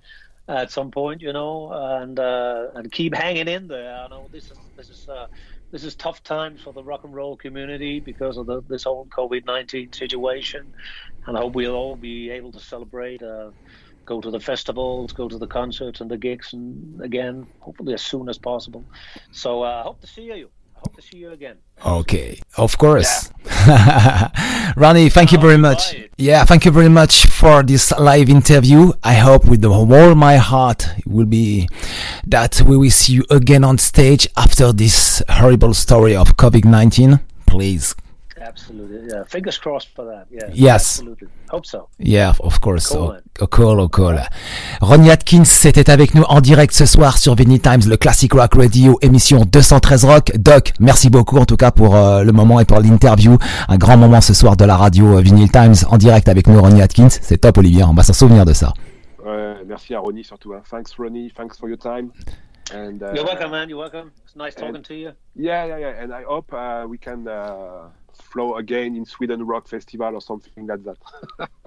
[0.48, 1.22] at some point.
[1.22, 3.96] You know, and uh, and keep hanging in there.
[3.96, 5.28] I know this is this is uh,
[5.72, 9.08] this is tough times for the rock and roll community because of the, this whole
[9.18, 10.74] COVID nineteen situation,
[11.28, 13.24] and I hope we'll all be able to celebrate.
[13.24, 13.52] Uh,
[14.08, 18.02] Go to the festivals, go to the concerts and the gigs, and again, hopefully as
[18.04, 18.88] soon as possible.
[19.32, 20.50] So I uh, hope to see you.
[20.82, 21.58] Hope to see you again.
[21.86, 23.30] Okay, of course.
[24.76, 25.96] Ronnie, thank you oh, very much.
[26.18, 28.94] Yeah, thank you very much for this live interview.
[29.04, 31.68] I hope with the whole my heart it will be
[32.28, 37.20] that we will see you again on stage after this horrible story of COVID-19.
[37.46, 37.96] Please.
[38.42, 39.08] Absolutely.
[39.10, 39.24] Yeah.
[39.26, 40.26] Fingers crossed for that.
[40.32, 40.48] Yeah.
[40.54, 41.00] Yes.
[41.00, 41.28] Absolutely.
[41.52, 41.88] Hope so.
[42.00, 42.88] Yeah, of course.
[42.88, 44.20] Cool, Oh, oh, cool, oh, cool.
[44.82, 48.54] Ronnie Atkins était avec nous en direct ce soir sur Vinny Times, le Classic Rock
[48.56, 50.32] Radio, émission 213 Rock.
[50.38, 53.38] Doc, merci beaucoup en tout cas pour euh, le moment et pour l'interview.
[53.68, 56.60] Un grand moment ce soir de la radio euh, Vinyl Times en direct avec nous,
[56.62, 57.10] Ronnie Atkins.
[57.10, 57.84] C'est top, Olivier.
[57.84, 58.74] On va s'en souvenir de ça.
[59.26, 60.54] Ouais, merci à Ronnie surtout.
[60.54, 60.62] hein.
[60.70, 62.12] Thanks Ronnie, thanks for your time.
[62.74, 63.68] And, uh, You're welcome, man.
[63.68, 64.12] You're welcome.
[64.26, 65.10] It's nice talking and- to you.
[65.36, 66.04] Yeah, yeah, yeah.
[66.04, 67.90] And I hope uh, we can uh,
[68.22, 70.98] flow again in Sweden Rock Festival or something like that.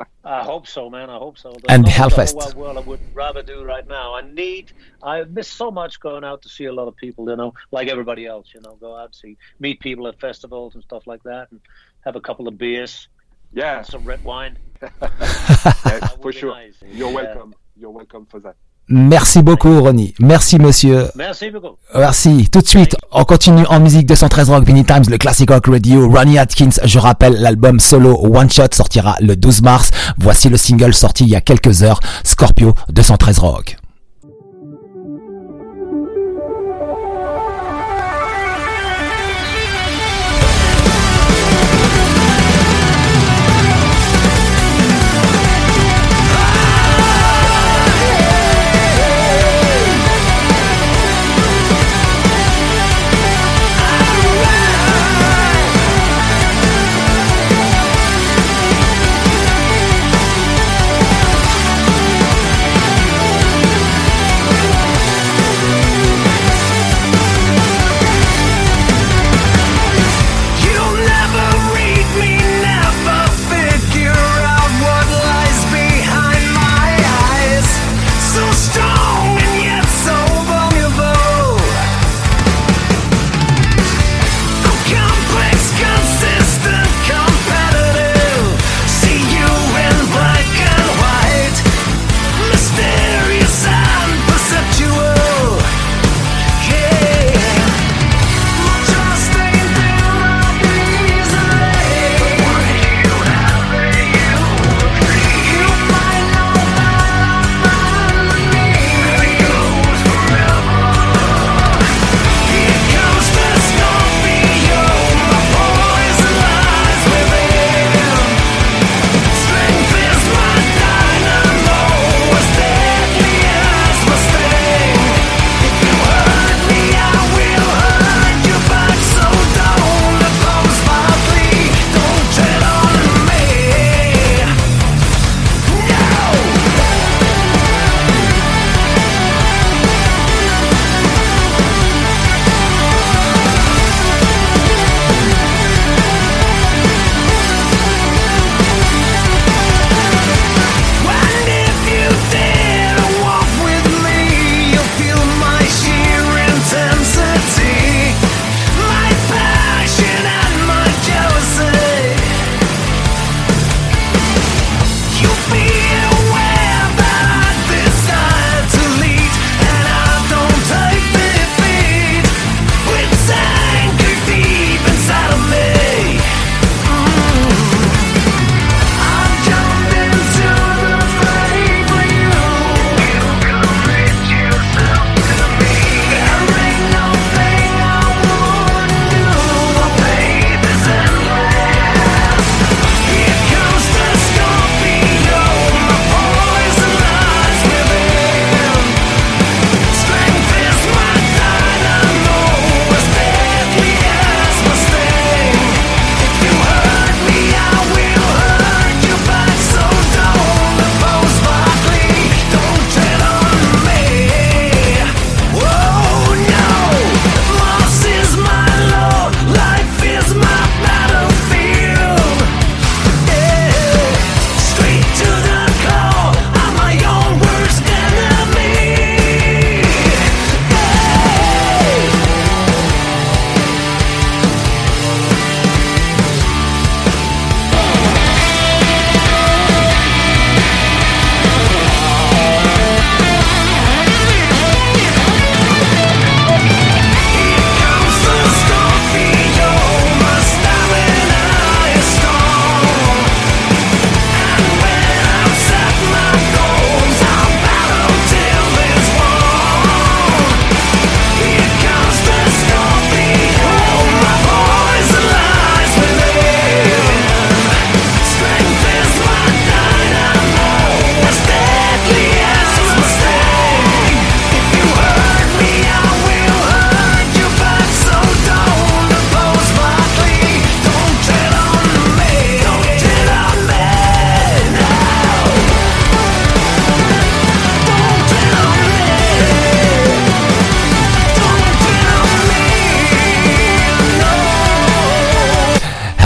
[0.25, 1.11] I hope so, man.
[1.11, 1.51] I hope so.
[1.51, 2.31] There's And nothing in the Hellfest.
[2.33, 4.15] whole wide world I would rather do right now.
[4.15, 4.73] I need.
[5.03, 7.29] I miss so much going out to see a lot of people.
[7.29, 8.49] You know, like everybody else.
[8.55, 11.61] You know, go out see, meet people at festivals and stuff like that, and
[12.05, 13.09] have a couple of beers,
[13.53, 14.59] yeah, and some red wine.
[15.03, 16.53] yes, for sure.
[16.55, 16.77] nice.
[16.83, 17.15] You're Yeah.
[17.15, 17.55] welcome.
[17.77, 18.57] You're welcome for that.
[18.89, 20.15] Merci beaucoup, Ronnie.
[20.19, 21.09] Merci, monsieur.
[21.15, 21.77] Merci beaucoup.
[21.95, 22.49] Merci.
[22.51, 26.11] Tout de suite, on continue en musique 213 Rock Vinny Times, le Classic Rock Radio.
[26.11, 29.91] Ronnie Atkins, je rappelle, l'album solo One Shot sortira le 12 mars.
[30.19, 33.82] Voici le single sorti il y a quelques heures, Scorpio 213 Rock.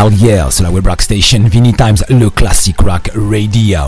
[0.06, 3.80] Hell yeah, sur la Web Rock Station, Vinny Times, le classic rock radio.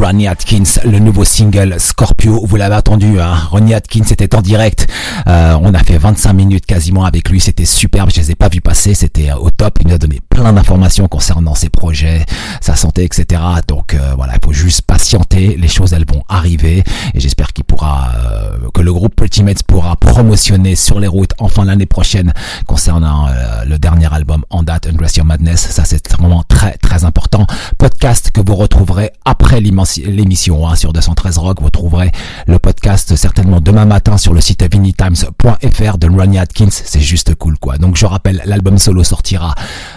[0.00, 3.34] Ronnie Atkins, le nouveau single Scorpio, vous l'avez attendu, hein.
[3.50, 4.86] Ronnie Atkins était en direct.
[5.26, 8.48] Euh, on a fait 25 minutes quasiment avec lui, c'était superbe, je les ai pas
[8.48, 9.76] vus passer, c'était euh, au top.
[9.82, 12.24] Il nous a donné plein d'informations concernant ses projets,
[12.62, 13.42] sa santé, etc.
[13.68, 17.64] Donc euh, voilà, il faut juste patienter, les choses elles vont arriver et j'espère qu'il
[17.64, 18.35] pourra, euh,
[18.86, 22.32] le groupe Pretty pourra promotionner sur les routes en fin l'année prochaine
[22.68, 25.60] concernant euh, le dernier album en date, Undress Your Madness.
[25.60, 27.48] Ça c'est vraiment très très important.
[27.78, 31.60] Podcast que vous retrouverez après l'émission hein, sur 213 Rock.
[31.62, 32.12] Vous trouverez
[32.46, 36.68] le podcast certainement demain matin sur le site vinnytimes.fr de Ronnie Atkins.
[36.70, 37.78] C'est juste cool quoi.
[37.78, 39.56] Donc je rappelle, l'album solo sortira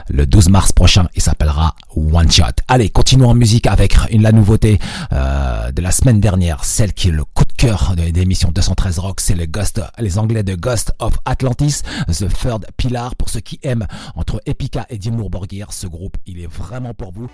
[0.10, 1.06] le 12 mars prochain.
[1.16, 2.46] Il s'appellera One Shot.
[2.68, 4.80] Allez, continuons en musique avec une, la nouveauté
[5.12, 9.00] euh, de la semaine dernière, celle qui est le coup de cœur de l'émission 213
[9.00, 13.16] Rock, c'est le Ghost, les Anglais de Ghost of Atlantis, The Third Pillar.
[13.16, 17.12] Pour ceux qui aiment entre Epica et Dimur Borgir, ce groupe, il est vraiment pour
[17.12, 17.30] vous.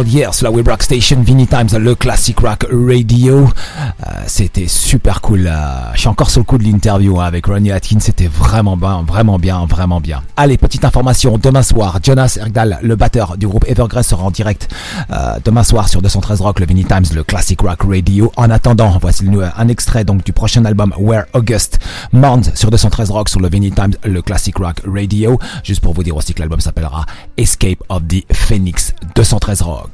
[0.00, 3.44] Out sur la Web Rock Station, Vinny Times, le Classic Rock Radio.
[3.44, 5.46] Euh, c'était super cool.
[5.46, 8.00] Euh, je suis encore sur le coup de l'interview hein, avec Ronnie Atkins.
[8.00, 10.22] C'était vraiment bien, vraiment bien, vraiment bien.
[10.36, 11.36] Allez, petite information.
[11.36, 14.68] Demain soir, Jonas Ergdal, le batteur du groupe Evergrey, sera en direct
[15.10, 18.32] euh, demain soir sur 213 Rock, le Vinny Times, le Classic Rock Radio.
[18.36, 21.78] En attendant, voici un extrait donc du prochain album Where August
[22.12, 25.38] Mourns sur 213 Rock, sur le Vinny Times, le Classic Rock Radio.
[25.62, 27.04] Juste pour vous dire aussi que l'album s'appellera
[27.36, 29.89] Escape of the Phoenix 213 Rock.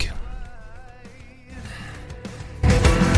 [2.69, 3.16] Bye.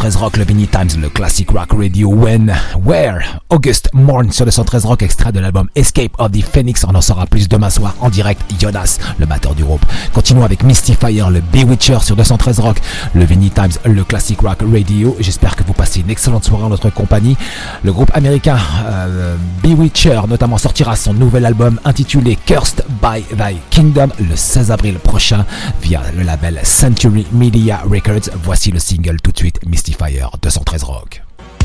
[0.00, 1.29] 93 Rock, le Mini Times, le classique.
[1.40, 6.32] Classic Rock Radio, When, Where, August Morn sur 213 Rock, extrait de l'album Escape of
[6.32, 6.84] the Phoenix.
[6.86, 8.42] On en saura plus demain soir en direct.
[8.60, 9.80] Jonas, le batteur du groupe.
[10.12, 12.82] Continuons avec Mystifier, le Bewitcher sur 213 Rock,
[13.14, 15.16] le Vinny Times, le Classic Rock Radio.
[15.18, 17.38] J'espère que vous passez une excellente soirée en notre compagnie.
[17.84, 24.08] Le groupe américain euh, Bewitcher notamment sortira son nouvel album intitulé Cursed by Thy Kingdom
[24.18, 25.46] le 16 avril prochain
[25.80, 28.28] via le label Century Media Records.
[28.42, 31.22] Voici le single tout de suite Mystifier 213 Rock.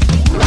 [0.08, 0.46] We'll be right.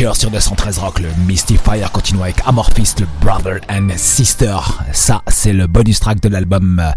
[0.00, 4.56] Sur 213 Rock, le Mystifier continue avec Amorphis, le Brother and Sister.
[4.94, 6.90] Ça, c'est le bonus track de l'album euh,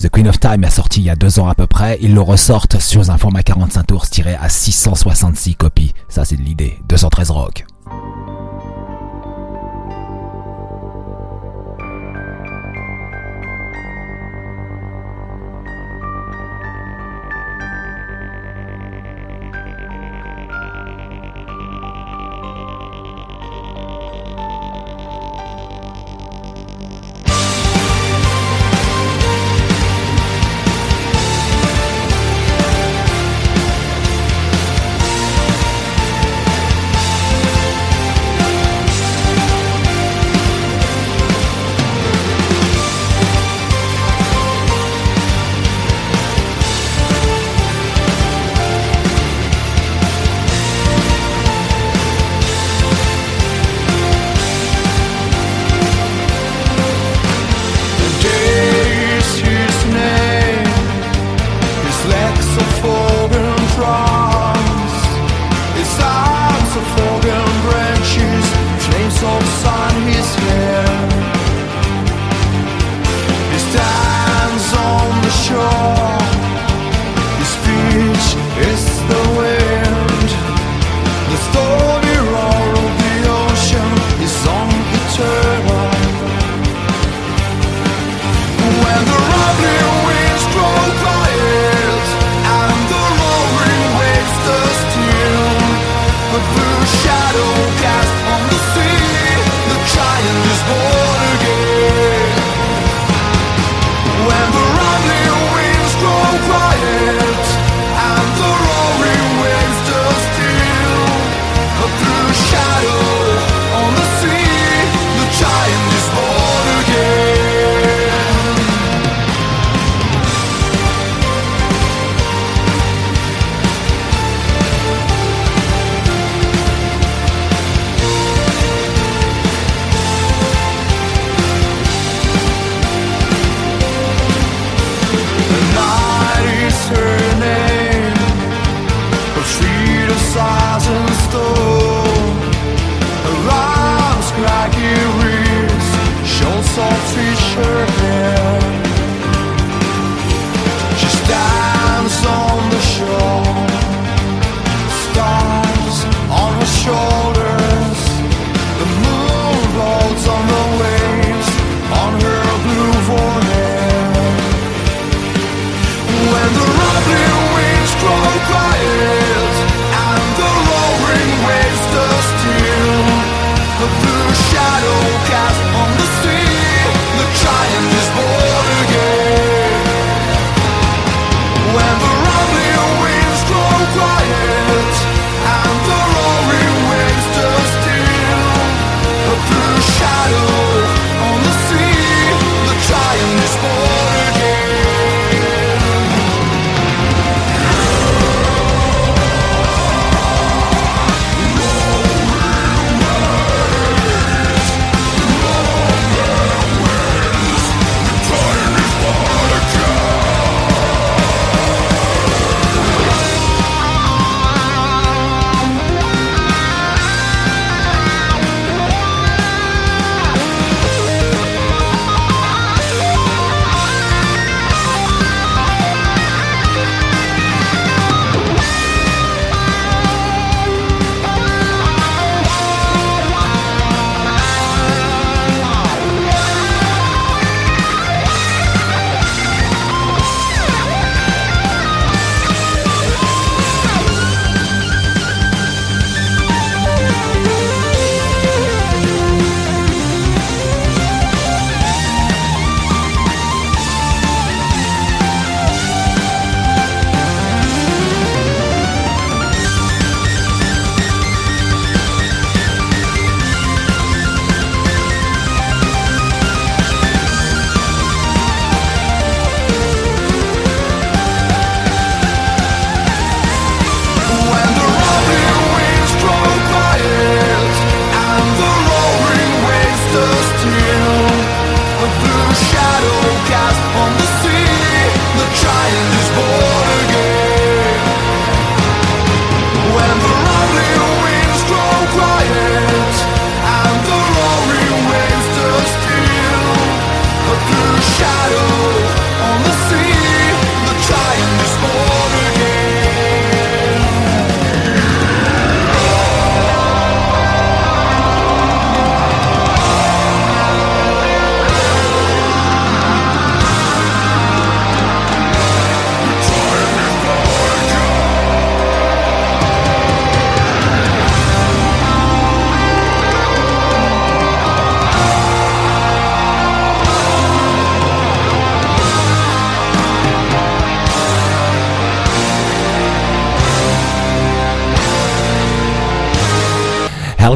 [0.00, 1.98] The Queen of Time, sorti il y a deux ans à peu près.
[2.00, 5.94] Ils le ressortent sur un format 45 tours tiré à 666 copies.
[6.08, 6.80] Ça, c'est l'idée.
[6.88, 7.64] 213 Rock.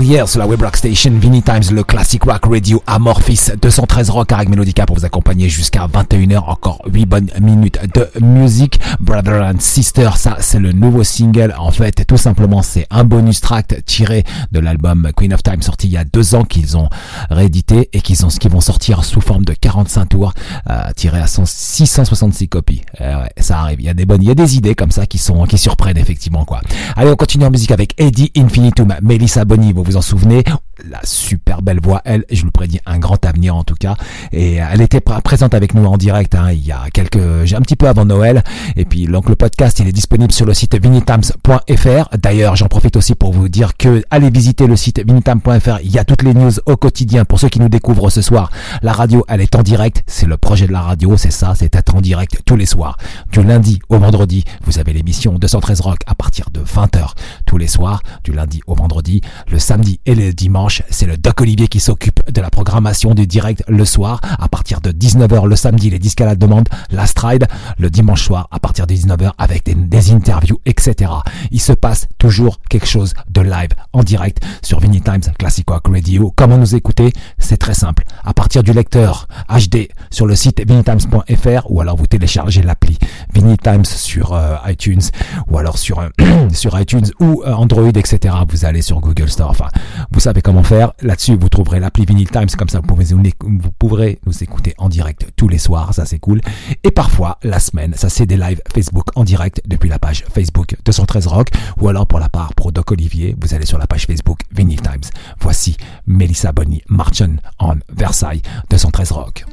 [0.05, 4.33] Yeah, sur la Web Rock Station, Vinny Times, le classic rock radio Amorphis 213 rock
[4.33, 6.59] avec Melodica pour vous accompagner jusqu'à 21h.
[6.73, 8.81] Encore 8 bonnes minutes de musique.
[8.99, 11.55] Brother and Sister, ça c'est le nouveau single.
[11.59, 15.89] En fait, tout simplement, c'est un bonus track tiré de l'album Queen of Time sorti
[15.89, 16.89] il y a deux ans qu'ils ont
[17.31, 20.33] réédité et qu'ils ont, qui vont sortir sous forme de 45 tours,
[20.71, 22.83] euh, tiré à 100 666 copies.
[23.01, 23.81] Euh, ouais, ça arrive.
[23.81, 25.59] Il y a des bonnes, il y a des idées comme ça qui sont, qui
[25.59, 26.63] surprennent effectivement quoi.
[26.97, 30.43] Allez, on continue en musique avec Eddie Infinitum, Melissa Bonny, vous vous en souvenez?
[30.89, 32.01] La super belle voix.
[32.05, 33.97] Elle, je lui prédis un grand avenir en tout cas.
[34.33, 37.61] Et elle était pr- présente avec nous en direct hein, il y a quelques, un
[37.61, 38.43] petit peu avant Noël.
[38.77, 42.17] Et puis donc le podcast, il est disponible sur le site vinitimes.fr.
[42.19, 45.79] D'ailleurs, j'en profite aussi pour vous dire que allez visiter le site vinitimes.fr.
[45.85, 47.25] Il y a toutes les news au quotidien.
[47.25, 48.51] Pour ceux qui nous découvrent ce soir,
[48.83, 50.03] la radio, elle est en direct.
[50.07, 52.97] C'est le projet de la radio, c'est ça, c'est être en direct tous les soirs.
[53.31, 57.13] Du lundi au vendredi, vous avez l'émission 213 Rock à partir de 20h
[57.47, 59.21] tous les soirs, du lundi au vendredi.
[59.51, 63.27] Le samedi et le dimanche, c'est le Doc Olivier qui s'occupe de la programmation du
[63.27, 64.21] direct le soir.
[64.39, 67.47] À partir de 19h le samedi, les disques à la demande, la stride.
[67.79, 71.11] Le dimanche soir, à partir de 19h avec des, interviews, etc.
[71.51, 75.89] Il se passe toujours quelque chose de live en direct sur Vinny Times Classic Rock
[75.89, 76.33] Radio.
[76.35, 77.13] Comment nous écouter?
[77.39, 78.05] C'est très simple.
[78.25, 82.99] À partir du lecteur HD sur le site vinnytimes.fr ou alors vous téléchargez l'appli
[83.35, 85.03] Vinny Times sur euh, iTunes
[85.49, 86.09] ou alors sur euh,
[86.53, 88.35] sur iTunes ou euh, Android, etc.
[88.49, 89.51] Vous allez sur Google Store.
[89.51, 89.69] Enfin,
[90.11, 90.93] vous savez comment faire.
[91.01, 92.49] Là-dessus, vous trouverez l'appli Vinyl Times.
[92.57, 95.95] Comme ça, vous pouvez vous pourrez nous écouter en direct tous les soirs.
[95.95, 96.41] Ça, c'est cool.
[96.85, 100.77] Et parfois, la semaine, ça, c'est des lives Facebook en direct depuis la page Facebook
[100.85, 101.49] 213 Rock.
[101.81, 104.81] Ou alors, pour la part pro Doc Olivier, vous allez sur la page Facebook Vinyl
[104.81, 105.11] Times.
[105.41, 109.45] Voici Melissa Bonny, Marchand on Versailles 213 Rock.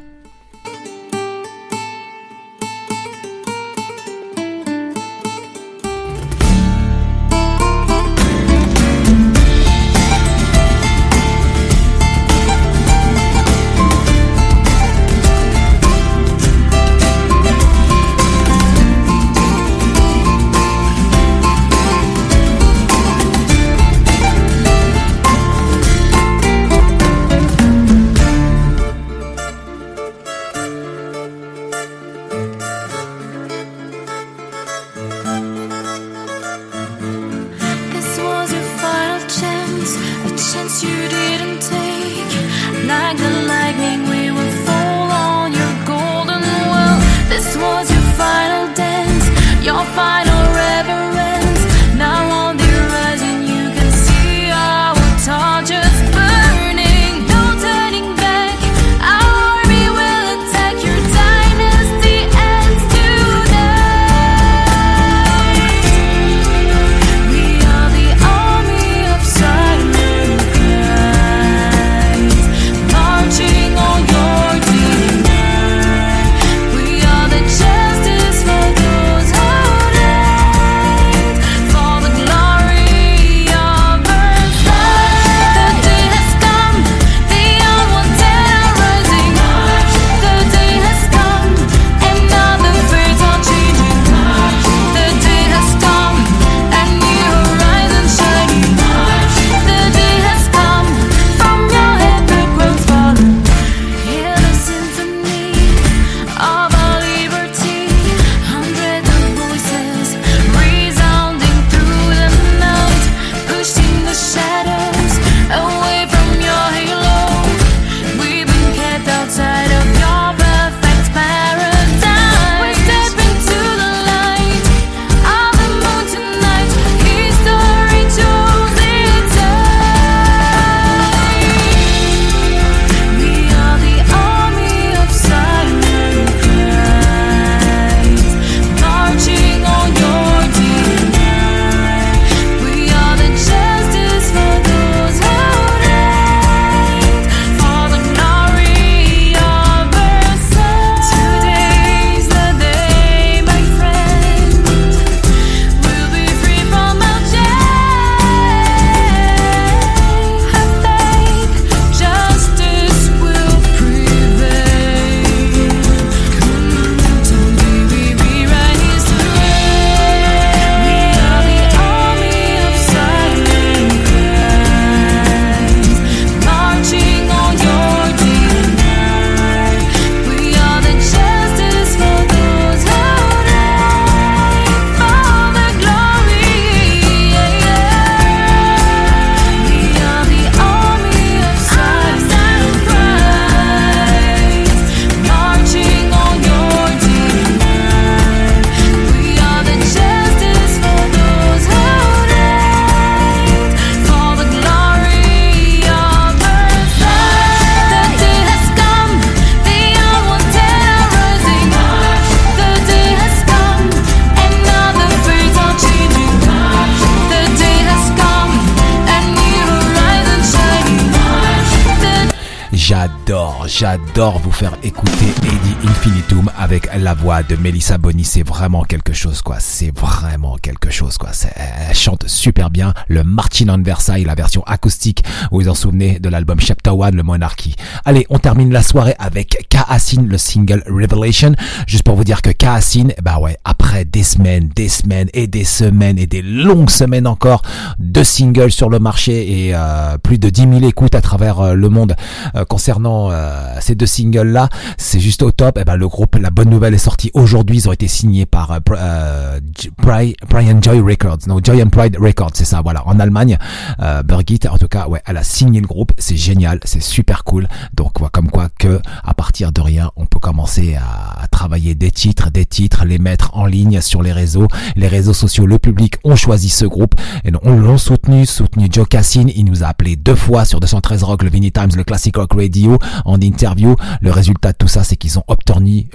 [223.50, 228.24] J'adore, j'adore vous faire écouter Eddie Infinitum avec la voix de Melissa Boni.
[228.24, 229.58] C'est vraiment quelque chose, quoi.
[229.60, 231.30] C'est vraiment quelque chose, quoi.
[231.56, 232.94] Elle chante super bien.
[233.08, 235.24] Le Martin on Versailles, la version acoustique.
[235.52, 237.76] Vous vous en souvenez de l'album Chapter One, le Monarchy.
[238.06, 241.54] Allez, on termine la soirée avec Kaasin, le single Revelation.
[241.88, 245.64] Juste pour vous dire que Kaasin, bah ouais, après des semaines, des semaines et des
[245.64, 247.62] semaines et des longues semaines encore,
[248.00, 251.74] deux singles sur le marché et euh, plus de 10 000 écoutes à travers euh,
[251.74, 252.16] le monde
[252.56, 255.78] euh, concernant euh, ces deux singles-là, c'est juste au top.
[255.78, 257.78] Et ben le groupe, la bonne nouvelle est sortie aujourd'hui.
[257.78, 259.60] Ils ont été signés par euh, euh,
[259.98, 262.82] Brian Joy Records, non Joy and Pride Records, c'est ça.
[262.82, 263.57] Voilà, en Allemagne,
[264.02, 266.11] euh, Birgit, en tout cas, ouais, elle a signé le groupe.
[266.18, 267.68] C'est génial, c'est super cool.
[267.94, 272.11] Donc, comme quoi que à partir de rien, on peut commencer à, à travailler des
[272.11, 275.66] titres, des titres, les mettre en ligne sur les réseaux, les réseaux sociaux.
[275.66, 279.45] Le public ont choisi ce groupe et on l'ont soutenu, soutenu Joe Cassin.
[279.56, 282.53] Il nous a appelé deux fois sur 213 Rock, le Vinny Times, le Classic Rock
[282.53, 282.98] Radio
[283.30, 283.95] en interview.
[284.22, 286.10] Le résultat de tout ça, c'est qu'ils ont obtenu,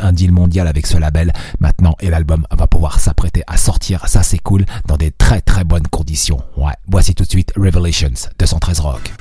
[0.00, 4.08] un deal mondial avec ce label maintenant et l'album va pouvoir s'apprêter à sortir.
[4.08, 6.40] Ça, c'est cool dans des très très bonnes conditions.
[6.56, 6.74] Ouais.
[6.88, 9.12] Voici tout de suite Revelations 213 Rock.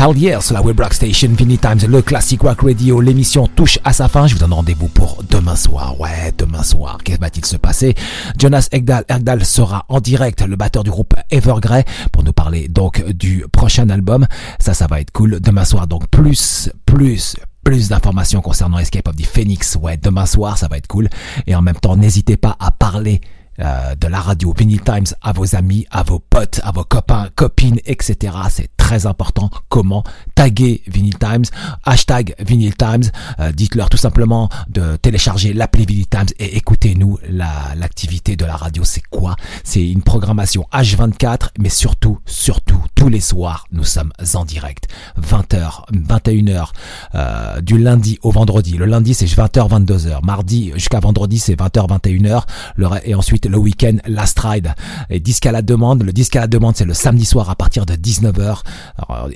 [0.00, 3.02] Hell yeah, sur la Web Rock Station, Vinny Times, le Classic Rock Radio.
[3.02, 4.26] L'émission touche à sa fin.
[4.26, 6.00] Je vous donne rendez-vous pour demain soir.
[6.00, 6.96] Ouais, demain soir.
[7.04, 7.94] Qu'est-ce va-t-il se passer?
[8.38, 13.04] Jonas Egdal, Egdal sera en direct, le batteur du groupe Evergrey, pour nous parler donc
[13.10, 14.26] du prochain album.
[14.58, 15.38] Ça, ça va être cool.
[15.38, 19.76] Demain soir, donc plus, plus, plus d'informations concernant Escape of the Phoenix.
[19.76, 21.10] Ouais, demain soir, ça va être cool.
[21.46, 23.20] Et en même temps, n'hésitez pas à parler
[23.58, 27.28] euh, de la radio Vinyl Times à vos amis, à vos potes, à vos copains,
[27.34, 28.32] copines, etc.
[28.48, 29.50] C'est très important.
[29.68, 30.02] Comment
[30.34, 31.44] taguer Vinyl Times,
[31.84, 33.04] hashtag Vinyl Times.
[33.38, 37.18] Euh, Dites-leur tout simplement de télécharger l'appli Vinyl Times et écoutez-nous.
[37.28, 39.36] La, l'activité de la radio, c'est quoi?
[39.62, 44.88] C'est une programmation H24, mais surtout, surtout, tous les soirs, nous sommes en direct.
[45.20, 46.70] 20h, 21h,
[47.14, 48.76] euh, du lundi au vendredi.
[48.76, 50.24] Le lundi, c'est 20h, 22h.
[50.24, 52.42] Mardi jusqu'à vendredi, c'est 20h, 21h.
[52.74, 54.74] Le, et ensuite, le week-end, Last Ride.
[55.10, 56.02] Et disque à la demande.
[56.02, 58.62] Le disque à la demande, c'est le samedi soir à partir de 19h.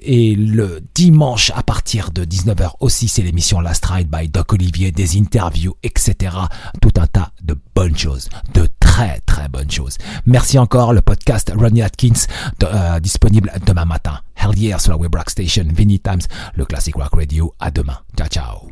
[0.02, 4.92] Et le dimanche à partir de 19h aussi, c'est l'émission Last Ride by Doc Olivier,
[4.92, 6.36] des interviews, etc.
[6.80, 9.98] Tout un tas de bonnes choses, de très très bonnes choses.
[10.26, 12.26] Merci encore, le podcast Ronnie Atkins,
[12.62, 14.20] euh, disponible demain matin.
[14.36, 16.22] Hell yeah sur la Web Rock Station, Vinny Times,
[16.54, 17.52] le Classic Rock Radio.
[17.60, 17.98] À demain.
[18.16, 18.70] Ciao ciao.